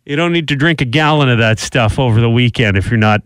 You 0.05 0.17
don't 0.17 0.33
need 0.33 0.49
to 0.49 0.57
drink 0.57 0.81
a 0.81 0.85
gallon 0.85 1.29
of 1.29 1.39
that 1.39 1.59
stuff 1.59 1.99
over 1.99 2.21
the 2.21 2.31
weekend 2.31 2.77
if 2.77 2.91
you're 2.91 2.99
not 2.99 3.23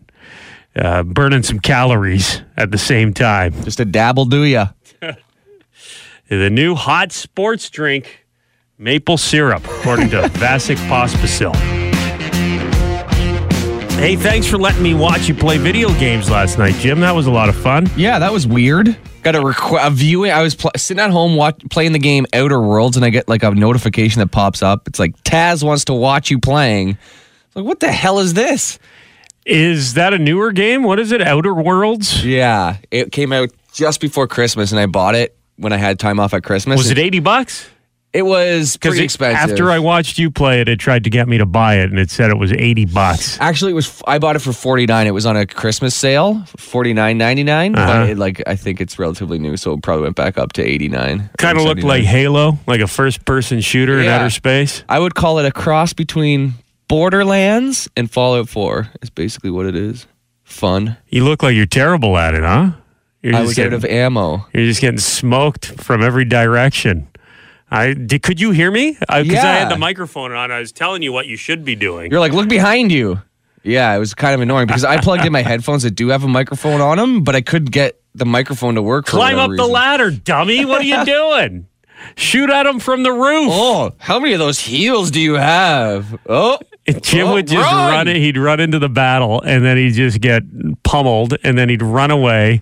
uh, 0.75 1.03
burning 1.03 1.43
some 1.43 1.59
calories 1.59 2.41
at 2.55 2.71
the 2.71 2.77
same 2.77 3.13
time. 3.13 3.53
Just 3.63 3.79
a 3.79 3.85
dabble, 3.85 4.25
do 4.25 4.43
ya? 4.43 4.67
The 6.29 6.49
new 6.49 6.75
hot 6.75 7.11
sports 7.13 7.69
drink, 7.69 8.25
maple 8.77 9.17
syrup, 9.17 9.63
according 9.65 10.09
to 10.09 10.21
Vasek 10.39 10.75
Pospisil. 10.89 11.55
Hey, 13.97 14.15
thanks 14.15 14.45
for 14.45 14.57
letting 14.57 14.83
me 14.83 14.93
watch 14.93 15.27
you 15.27 15.33
play 15.33 15.57
video 15.57 15.89
games 15.97 16.29
last 16.29 16.59
night, 16.59 16.75
Jim. 16.75 16.99
That 16.99 17.13
was 17.15 17.25
a 17.27 17.31
lot 17.31 17.49
of 17.49 17.55
fun. 17.55 17.87
Yeah, 17.95 18.19
that 18.19 18.31
was 18.31 18.45
weird. 18.45 18.95
Got 19.23 19.35
a, 19.35 19.39
requ- 19.39 19.85
a 19.85 19.89
viewing. 19.89 20.31
I 20.31 20.43
was 20.43 20.53
pl- 20.53 20.71
sitting 20.75 21.01
at 21.01 21.09
home 21.11 21.35
watch- 21.35 21.61
playing 21.71 21.93
the 21.93 21.99
game 21.99 22.25
Outer 22.33 22.61
Worlds, 22.61 22.95
and 22.97 23.05
I 23.05 23.09
get 23.09 23.27
like 23.29 23.43
a 23.43 23.51
notification 23.51 24.19
that 24.19 24.27
pops 24.27 24.61
up. 24.61 24.87
It's 24.87 24.99
like 24.99 25.15
Taz 25.23 25.63
wants 25.63 25.85
to 25.85 25.93
watch 25.93 26.29
you 26.29 26.39
playing. 26.39 26.89
It's 26.89 27.55
like, 27.55 27.65
what 27.65 27.79
the 27.79 27.91
hell 27.91 28.19
is 28.19 28.33
this? 28.33 28.77
Is 29.45 29.93
that 29.93 30.13
a 30.13 30.17
newer 30.19 30.51
game? 30.51 30.83
What 30.83 30.99
is 30.99 31.11
it? 31.13 31.21
Outer 31.21 31.53
Worlds? 31.53 32.23
Yeah, 32.25 32.77
it 32.91 33.13
came 33.13 33.31
out 33.31 33.49
just 33.73 34.01
before 34.01 34.27
Christmas, 34.27 34.71
and 34.71 34.79
I 34.79 34.85
bought 34.87 35.15
it 35.15 35.36
when 35.57 35.73
I 35.73 35.77
had 35.77 35.99
time 35.99 36.19
off 36.19 36.33
at 36.33 36.43
Christmas. 36.43 36.77
Was 36.77 36.91
it 36.91 36.97
80 36.97 37.19
bucks? 37.19 37.69
It 38.13 38.25
was 38.25 38.77
pretty 38.77 39.03
expensive. 39.03 39.51
after 39.51 39.69
I 39.69 39.79
watched 39.79 40.17
you 40.17 40.31
play 40.31 40.61
it, 40.61 40.69
it 40.69 40.79
tried 40.79 41.03
to 41.03 41.09
get 41.09 41.27
me 41.27 41.37
to 41.37 41.45
buy 41.45 41.75
it, 41.75 41.89
and 41.91 41.99
it 41.99 42.09
said 42.09 42.31
it 42.31 42.37
was 42.37 42.53
80 42.53 42.85
bucks. 42.85 43.37
Actually, 43.39 43.73
it 43.73 43.75
was. 43.75 44.01
I 44.07 44.17
bought 44.17 44.35
it 44.35 44.39
for 44.39 44.53
forty 44.53 44.85
nine. 44.85 45.07
It 45.07 45.13
was 45.13 45.25
on 45.25 45.35
a 45.35 45.45
Christmas 45.45 45.93
sale, 45.93 46.41
forty 46.57 46.93
nine 46.93 47.17
ninety 47.17 47.43
nine. 47.43 47.75
Uh-huh. 47.75 47.85
But 47.85 48.09
it, 48.09 48.17
like, 48.17 48.41
I 48.47 48.55
think 48.55 48.79
it's 48.79 48.97
relatively 48.97 49.37
new, 49.39 49.57
so 49.57 49.73
it 49.73 49.83
probably 49.83 50.03
went 50.03 50.15
back 50.15 50.37
up 50.37 50.53
to 50.53 50.63
eighty 50.63 50.87
nine. 50.87 51.29
Kind 51.37 51.57
of 51.59 51.65
looked 51.65 51.83
like 51.83 52.05
Halo, 52.05 52.57
like 52.65 52.79
a 52.79 52.87
first 52.87 53.25
person 53.25 53.59
shooter 53.59 53.99
in 53.99 54.07
outer 54.07 54.29
space. 54.29 54.83
I 54.87 54.99
would 54.99 55.13
call 55.13 55.37
it 55.39 55.45
a 55.45 55.51
cross 55.51 55.93
between 55.93 56.53
Borderlands 56.87 57.89
and 57.95 58.09
Fallout 58.09 58.49
Four. 58.49 58.87
Is 59.01 59.09
basically 59.09 59.51
what 59.51 59.65
it 59.65 59.75
is. 59.75 60.07
Fun. 60.43 60.97
You 61.09 61.25
look 61.25 61.43
like 61.43 61.55
you're 61.55 61.65
terrible 61.65 62.17
at 62.17 62.33
it, 62.33 62.41
huh? 62.41 62.71
You're 63.21 63.35
I 63.35 63.39
just 63.39 63.57
was 63.57 63.59
out 63.59 63.73
of 63.73 63.83
ammo. 63.85 64.45
you're 64.53 64.65
just 64.65 64.79
getting 64.81 64.99
smoked 64.99 65.65
from 65.81 66.03
every 66.03 66.25
direction. 66.25 67.07
I 67.69 67.93
did, 67.93 68.23
could 68.23 68.39
you 68.39 68.51
hear 68.51 68.71
me? 68.71 68.91
Because 68.99 69.43
I 69.43 69.53
had 69.55 69.69
the 69.69 69.77
microphone 69.77 70.31
on. 70.31 70.51
I 70.51 70.59
was 70.59 70.71
telling 70.71 71.01
you 71.01 71.11
what 71.11 71.27
you 71.27 71.35
should 71.35 71.65
be 71.65 71.75
doing. 71.75 72.11
You're 72.11 72.19
like, 72.21 72.31
look 72.31 72.47
behind 72.47 72.91
you. 72.91 73.21
Yeah, 73.63 73.93
it 73.93 73.99
was 73.99 74.13
kind 74.13 74.33
of 74.33 74.39
annoying 74.39 74.67
because 74.67 74.85
I 74.85 75.01
plugged 75.01 75.25
in 75.25 75.33
my 75.33 75.41
headphones 75.43 75.83
that 75.83 75.91
do 75.91 76.07
have 76.09 76.23
a 76.23 76.27
microphone 76.29 76.79
on 76.79 76.97
them, 76.97 77.23
but 77.23 77.35
I 77.35 77.41
couldn't 77.41 77.71
get 77.71 77.99
the 78.15 78.25
microphone 78.25 78.75
to 78.75 78.81
work. 78.81 79.07
Climb 79.07 79.37
up 79.37 79.51
the 79.55 79.65
ladder, 79.67 80.11
dummy. 80.11 80.63
What 80.63 80.81
are 80.81 80.85
you 80.85 81.03
doing? 81.05 81.67
Shoot 82.15 82.49
at 82.49 82.65
him 82.65 82.79
from 82.79 83.03
the 83.03 83.11
roof. 83.11 83.49
Oh, 83.51 83.93
how 83.97 84.19
many 84.19 84.31
of 84.33 84.39
those 84.39 84.59
heels 84.59 85.11
do 85.11 85.19
you 85.19 85.33
have? 85.33 86.17
Oh, 86.27 86.59
Jim 87.01 87.27
Oh, 87.27 87.33
would 87.33 87.47
just 87.47 87.71
run! 87.71 87.91
run 87.91 88.07
it. 88.07 88.17
He'd 88.17 88.37
run 88.37 88.59
into 88.59 88.79
the 88.79 88.89
battle, 88.89 89.41
and 89.41 89.63
then 89.65 89.77
he'd 89.77 89.91
just 89.93 90.21
get 90.21 90.43
pummeled, 90.83 91.35
and 91.43 91.57
then 91.57 91.67
he'd 91.69 91.81
run 91.81 92.11
away 92.11 92.61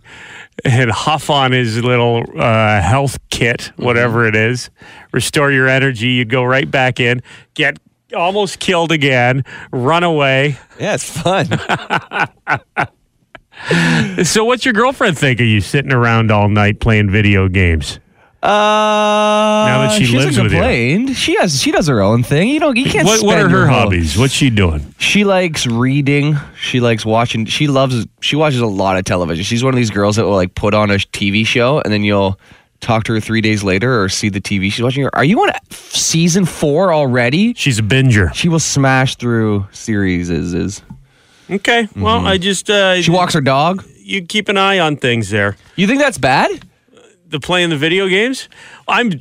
and 0.63 0.89
huff 0.89 1.29
on 1.29 1.51
his 1.51 1.83
little 1.83 2.23
uh, 2.39 2.81
health 2.81 3.19
kit, 3.29 3.71
whatever 3.75 4.25
it 4.25 4.35
is. 4.35 4.69
Restore 5.11 5.51
your 5.51 5.67
energy. 5.67 6.07
You'd 6.07 6.29
go 6.29 6.43
right 6.43 6.69
back 6.69 6.99
in, 6.99 7.21
get 7.53 7.77
almost 8.15 8.59
killed 8.59 8.91
again, 8.91 9.43
run 9.71 10.03
away. 10.03 10.57
Yeah, 10.79 10.95
it's 10.95 11.09
fun. 11.09 11.47
So, 14.23 14.43
what's 14.43 14.65
your 14.65 14.73
girlfriend 14.73 15.17
think 15.17 15.39
of 15.39 15.45
you 15.45 15.61
sitting 15.61 15.93
around 15.93 16.29
all 16.29 16.49
night 16.49 16.81
playing 16.81 17.09
video 17.09 17.47
games? 17.47 17.99
Uh, 18.45 19.65
Now 19.67 19.87
that 19.87 19.91
she 19.97 20.05
lives 20.13 20.25
hasn't 20.25 20.43
with 20.45 20.53
you. 20.53 20.59
complained. 20.59 21.17
She 21.17 21.35
has. 21.37 21.61
She 21.61 21.71
does 21.71 21.87
her 21.87 22.01
own 22.01 22.21
thing. 22.23 22.49
You 22.49 22.59
don't. 22.59 22.77
You 22.77 22.85
can't. 22.85 23.05
What, 23.05 23.23
what 23.23 23.37
are 23.39 23.49
her 23.49 23.57
your 23.59 23.67
whole- 23.67 23.79
hobbies? 23.81 24.17
What's 24.17 24.33
she 24.33 24.49
doing? 24.49 24.93
She 24.99 25.23
likes 25.23 25.65
reading. 25.65 26.37
She 26.61 26.79
likes 26.79 27.05
watching. 27.05 27.45
She 27.45 27.67
loves. 27.67 28.05
She 28.21 28.35
watches 28.35 28.59
a 28.59 28.67
lot 28.67 28.97
of 28.97 29.05
television. 29.05 29.43
She's 29.43 29.63
one 29.63 29.73
of 29.73 29.77
these 29.77 29.89
girls 29.89 30.15
that 30.17 30.25
will 30.25 30.35
like 30.35 30.53
put 30.55 30.73
on 30.73 30.91
a 30.91 30.95
TV 30.95 31.45
show 31.45 31.79
and 31.81 31.91
then 31.91 32.03
you'll 32.03 32.39
talk 32.81 33.03
to 33.05 33.13
her 33.13 33.19
three 33.19 33.41
days 33.41 33.63
later 33.63 34.01
or 34.03 34.09
see 34.09 34.29
the 34.29 34.41
TV 34.41 34.71
she's 34.71 34.83
watching. 34.83 35.07
Are 35.13 35.23
you 35.23 35.39
on 35.41 35.49
season 35.71 36.45
four 36.45 36.93
already? 36.93 37.53
She's 37.55 37.79
a 37.79 37.83
binger. 37.83 38.31
She 38.35 38.47
will 38.49 38.59
smash 38.59 39.15
through 39.15 39.65
series. 39.71 40.29
Is 40.29 40.53
is 40.53 40.81
Okay. 41.49 41.87
Well, 41.95 42.25
I 42.25 42.37
just 42.37 42.69
uh, 42.69 43.01
she 43.01 43.11
walks 43.11 43.33
her 43.33 43.41
dog? 43.41 43.83
you 43.99 44.23
keep 44.23 44.49
an 44.49 44.57
eye 44.57 44.77
on 44.77 44.97
things 44.97 45.31
there. 45.31 45.57
You 45.75 45.87
think 45.87 45.99
that's 45.99 46.19
bad? 46.19 46.51
The 47.27 47.39
playing 47.39 47.71
the 47.71 47.77
video 47.77 48.07
games. 48.07 48.47
I'm. 48.87 49.11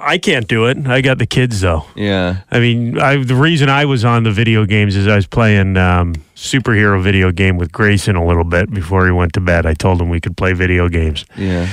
I 0.00 0.18
can't 0.18 0.46
do 0.46 0.66
it. 0.66 0.86
I 0.86 1.00
got 1.00 1.16
the 1.18 1.26
kids 1.26 1.62
though. 1.62 1.86
Yeah. 1.96 2.40
I 2.50 2.60
mean, 2.60 2.98
I, 3.00 3.16
the 3.22 3.34
reason 3.34 3.68
I 3.70 3.86
was 3.86 4.04
on 4.04 4.22
the 4.22 4.30
video 4.30 4.66
games 4.66 4.94
is 4.96 5.06
I 5.08 5.16
was 5.16 5.26
playing 5.26 5.76
um, 5.78 6.14
superhero 6.36 7.02
video 7.02 7.32
game 7.32 7.56
with 7.56 7.72
Grayson 7.72 8.16
a 8.16 8.24
little 8.26 8.44
bit 8.44 8.70
before 8.70 9.06
he 9.06 9.12
went 9.12 9.32
to 9.32 9.40
bed. 9.40 9.64
I 9.64 9.72
told 9.72 10.00
him 10.00 10.10
we 10.10 10.20
could 10.20 10.36
play 10.36 10.52
video 10.52 10.88
games, 10.90 11.24
Yeah. 11.38 11.66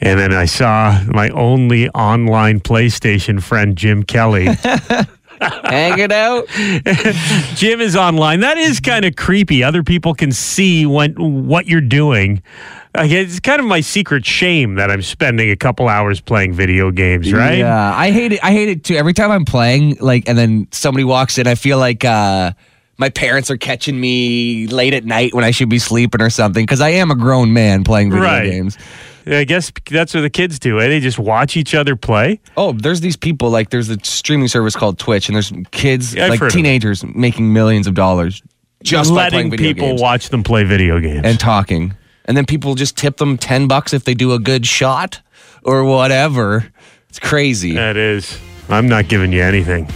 and 0.00 0.18
then 0.18 0.32
I 0.32 0.46
saw 0.46 0.98
my 1.08 1.28
only 1.30 1.90
online 1.90 2.60
PlayStation 2.60 3.42
friend 3.42 3.76
Jim 3.76 4.02
Kelly. 4.02 4.46
Hang 5.64 5.98
it 5.98 6.12
out. 6.12 6.46
Jim 7.56 7.80
is 7.80 7.96
online. 7.96 8.40
That 8.40 8.56
is 8.56 8.78
kind 8.80 9.04
of 9.04 9.16
creepy. 9.16 9.62
Other 9.64 9.82
people 9.82 10.14
can 10.14 10.32
see 10.32 10.86
what 10.86 11.18
what 11.18 11.66
you're 11.66 11.80
doing. 11.80 12.42
It's 12.96 13.40
kind 13.40 13.60
of 13.60 13.66
my 13.66 13.80
secret 13.80 14.24
shame 14.24 14.76
that 14.76 14.88
I'm 14.90 15.02
spending 15.02 15.50
a 15.50 15.56
couple 15.56 15.88
hours 15.88 16.20
playing 16.20 16.52
video 16.52 16.92
games, 16.92 17.32
right? 17.32 17.58
Yeah, 17.58 17.92
I 17.94 18.12
hate 18.12 18.32
it. 18.32 18.40
I 18.44 18.52
hate 18.52 18.68
it 18.68 18.84
too. 18.84 18.94
Every 18.94 19.12
time 19.12 19.32
I'm 19.32 19.44
playing, 19.44 19.96
like, 20.00 20.28
and 20.28 20.38
then 20.38 20.68
somebody 20.70 21.02
walks 21.02 21.36
in, 21.36 21.48
I 21.48 21.56
feel 21.56 21.78
like 21.78 22.04
uh, 22.04 22.52
my 22.96 23.08
parents 23.08 23.50
are 23.50 23.56
catching 23.56 24.00
me 24.00 24.68
late 24.68 24.94
at 24.94 25.04
night 25.04 25.34
when 25.34 25.42
I 25.42 25.50
should 25.50 25.68
be 25.68 25.80
sleeping 25.80 26.20
or 26.22 26.30
something. 26.30 26.62
Because 26.64 26.80
I 26.80 26.90
am 26.90 27.10
a 27.10 27.16
grown 27.16 27.52
man 27.52 27.82
playing 27.82 28.10
video 28.12 28.24
Right. 28.26 28.48
games. 28.48 28.78
I 29.26 29.42
guess 29.42 29.72
that's 29.90 30.14
what 30.14 30.20
the 30.20 30.30
kids 30.30 30.60
do. 30.60 30.80
Eh? 30.80 30.86
They 30.86 31.00
just 31.00 31.18
watch 31.18 31.56
each 31.56 31.74
other 31.74 31.96
play. 31.96 32.40
Oh, 32.56 32.72
there's 32.74 33.00
these 33.00 33.16
people 33.16 33.50
like 33.50 33.70
there's 33.70 33.88
a 33.88 33.98
streaming 34.04 34.46
service 34.48 34.76
called 34.76 35.00
Twitch, 35.00 35.28
and 35.28 35.34
there's 35.34 35.52
kids 35.72 36.14
Yeah, 36.14 36.28
like 36.28 36.38
heard 36.38 36.46
of 36.48 36.52
it. 36.52 36.56
teenagers 36.58 37.02
making 37.04 37.52
millions 37.52 37.88
of 37.88 37.94
dollars 37.94 38.40
just 38.84 39.10
letting 39.10 39.50
people 39.50 39.88
games 39.88 40.00
watch 40.02 40.28
them 40.28 40.44
play 40.44 40.62
video 40.62 41.00
games. 41.00 41.22
and 41.24 41.40
talking, 41.40 41.94
and 42.24 42.36
then 42.36 42.46
people 42.46 42.74
just 42.74 42.96
tip 42.96 43.16
them 43.18 43.36
ten 43.38 43.66
bucks 43.68 43.92
if 43.92 44.04
they 44.04 44.14
do 44.14 44.32
a 44.32 44.38
good 44.38 44.66
shot 44.66 45.20
or 45.62 45.84
whatever. 45.84 46.72
It's 47.08 47.18
crazy. 47.18 47.74
that 47.74 47.96
is. 47.96 48.38
I'm 48.68 48.88
not 48.88 49.08
giving 49.08 49.32
you 49.32 49.42
anything. 49.42 49.88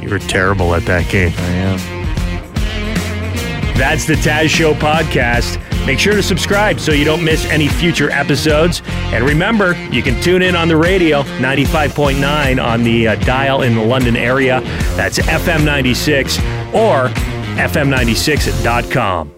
You 0.00 0.08
were 0.10 0.18
terrible 0.18 0.74
at 0.74 0.84
that 0.86 1.10
game. 1.10 1.32
I 1.36 1.48
am. 1.48 1.78
That's 3.76 4.06
the 4.06 4.14
Taz 4.14 4.48
Show 4.48 4.72
podcast. 4.74 5.62
Make 5.86 5.98
sure 6.00 6.14
to 6.14 6.22
subscribe 6.22 6.80
so 6.80 6.92
you 6.92 7.04
don't 7.04 7.22
miss 7.22 7.44
any 7.46 7.68
future 7.68 8.10
episodes. 8.10 8.82
And 8.86 9.24
remember, 9.24 9.76
you 9.92 10.02
can 10.02 10.20
tune 10.22 10.42
in 10.42 10.56
on 10.56 10.66
the 10.68 10.76
radio, 10.76 11.22
95.9 11.22 12.64
on 12.64 12.82
the 12.82 13.08
uh, 13.08 13.14
dial 13.16 13.62
in 13.62 13.74
the 13.76 13.84
London 13.84 14.16
area. 14.16 14.60
That's 14.96 15.18
FM 15.18 15.64
96 15.64 16.38
or 16.74 17.08
FM96.com. 17.58 19.35